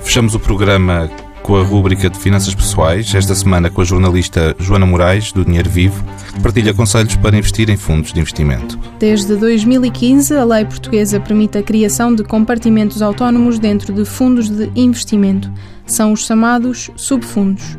Fechamos 0.01 0.33
o 0.35 0.39
programa 0.39 1.09
com 1.43 1.55
a 1.55 1.63
rúbrica 1.63 2.09
de 2.09 2.19
Finanças 2.19 2.53
Pessoais, 2.53 3.13
esta 3.15 3.33
semana 3.33 3.69
com 3.69 3.81
a 3.81 3.83
jornalista 3.83 4.55
Joana 4.59 4.85
Moraes, 4.85 5.31
do 5.31 5.43
Dinheiro 5.43 5.69
Vivo, 5.69 6.03
que 6.33 6.39
partilha 6.41 6.73
conselhos 6.73 7.15
para 7.15 7.37
investir 7.37 7.69
em 7.69 7.77
fundos 7.77 8.13
de 8.13 8.19
investimento. 8.19 8.77
Desde 8.99 9.35
2015, 9.35 10.35
a 10.35 10.43
lei 10.43 10.65
portuguesa 10.65 11.19
permite 11.19 11.57
a 11.57 11.63
criação 11.63 12.13
de 12.13 12.23
compartimentos 12.23 13.01
autónomos 13.01 13.57
dentro 13.57 13.93
de 13.93 14.05
fundos 14.05 14.49
de 14.49 14.69
investimento. 14.75 15.51
São 15.87 16.13
os 16.13 16.25
chamados 16.25 16.91
subfundos. 16.95 17.77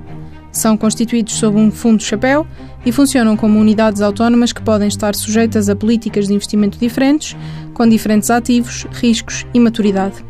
São 0.60 0.76
constituídos 0.76 1.36
sob 1.36 1.56
um 1.56 1.70
fundo 1.70 2.02
chapéu 2.02 2.46
e 2.84 2.92
funcionam 2.92 3.34
como 3.34 3.58
unidades 3.58 4.02
autónomas 4.02 4.52
que 4.52 4.60
podem 4.60 4.88
estar 4.88 5.14
sujeitas 5.14 5.70
a 5.70 5.74
políticas 5.74 6.28
de 6.28 6.34
investimento 6.34 6.78
diferentes, 6.78 7.34
com 7.72 7.88
diferentes 7.88 8.30
ativos, 8.30 8.86
riscos 8.92 9.46
e 9.54 9.58
maturidade. 9.58 10.22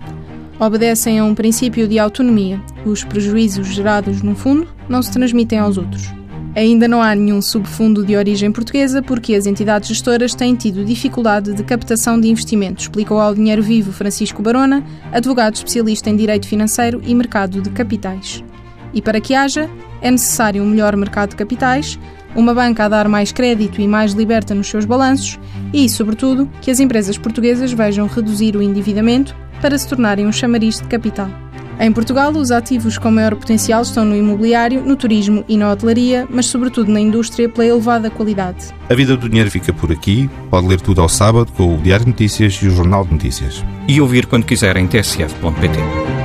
Obedecem 0.60 1.18
a 1.18 1.24
um 1.24 1.34
princípio 1.34 1.88
de 1.88 1.98
autonomia. 1.98 2.62
Os 2.86 3.02
prejuízos 3.02 3.66
gerados 3.66 4.22
num 4.22 4.36
fundo 4.36 4.68
não 4.88 5.02
se 5.02 5.10
transmitem 5.10 5.58
aos 5.58 5.76
outros. 5.76 6.14
Ainda 6.54 6.86
não 6.86 7.02
há 7.02 7.12
nenhum 7.12 7.42
subfundo 7.42 8.06
de 8.06 8.14
origem 8.14 8.52
portuguesa 8.52 9.02
porque 9.02 9.34
as 9.34 9.46
entidades 9.46 9.88
gestoras 9.88 10.32
têm 10.32 10.54
tido 10.54 10.84
dificuldade 10.84 11.52
de 11.52 11.64
captação 11.64 12.20
de 12.20 12.28
investimentos, 12.28 12.84
explicou 12.84 13.18
ao 13.18 13.34
Dinheiro 13.34 13.64
Vivo 13.64 13.90
Francisco 13.90 14.42
Barona, 14.42 14.84
advogado 15.10 15.56
especialista 15.56 16.08
em 16.08 16.14
direito 16.14 16.46
financeiro 16.46 17.02
e 17.04 17.16
mercado 17.16 17.60
de 17.60 17.70
capitais. 17.70 18.44
E 18.94 19.02
para 19.02 19.20
que 19.20 19.34
haja, 19.34 19.68
é 20.00 20.10
necessário 20.10 20.62
um 20.62 20.66
melhor 20.66 20.96
mercado 20.96 21.30
de 21.30 21.36
capitais, 21.36 21.98
uma 22.34 22.54
banca 22.54 22.84
a 22.84 22.88
dar 22.88 23.08
mais 23.08 23.32
crédito 23.32 23.80
e 23.80 23.88
mais 23.88 24.12
liberta 24.12 24.54
nos 24.54 24.68
seus 24.68 24.84
balanços 24.84 25.38
e, 25.72 25.88
sobretudo, 25.88 26.48
que 26.60 26.70
as 26.70 26.80
empresas 26.80 27.18
portuguesas 27.18 27.72
vejam 27.72 28.06
reduzir 28.06 28.56
o 28.56 28.62
endividamento 28.62 29.34
para 29.60 29.76
se 29.76 29.88
tornarem 29.88 30.26
um 30.26 30.32
chamariz 30.32 30.80
de 30.80 30.84
capital. 30.84 31.28
Em 31.78 31.90
Portugal, 31.90 32.30
os 32.32 32.50
ativos 32.50 32.98
com 32.98 33.10
maior 33.10 33.34
potencial 33.34 33.80
estão 33.80 34.04
no 34.04 34.14
imobiliário, 34.14 34.82
no 34.82 34.96
turismo 34.96 35.42
e 35.48 35.56
na 35.56 35.72
hotelaria, 35.72 36.28
mas 36.28 36.44
sobretudo 36.44 36.92
na 36.92 37.00
indústria 37.00 37.48
pela 37.48 37.66
elevada 37.66 38.10
qualidade. 38.10 38.66
A 38.90 38.94
vida 38.94 39.16
do 39.16 39.26
dinheiro 39.26 39.50
fica 39.50 39.72
por 39.72 39.90
aqui. 39.90 40.28
Pode 40.50 40.66
ler 40.66 40.78
tudo 40.78 41.00
ao 41.00 41.08
sábado 41.08 41.50
com 41.52 41.74
o 41.74 41.78
Diário 41.78 42.04
de 42.04 42.10
Notícias 42.10 42.52
e 42.62 42.66
o 42.66 42.70
Jornal 42.70 43.06
de 43.06 43.12
Notícias. 43.12 43.64
E 43.88 43.98
ouvir 43.98 44.26
quando 44.26 44.44
quiser 44.44 44.76
em 44.76 44.86
tsf.pt. 44.86 46.19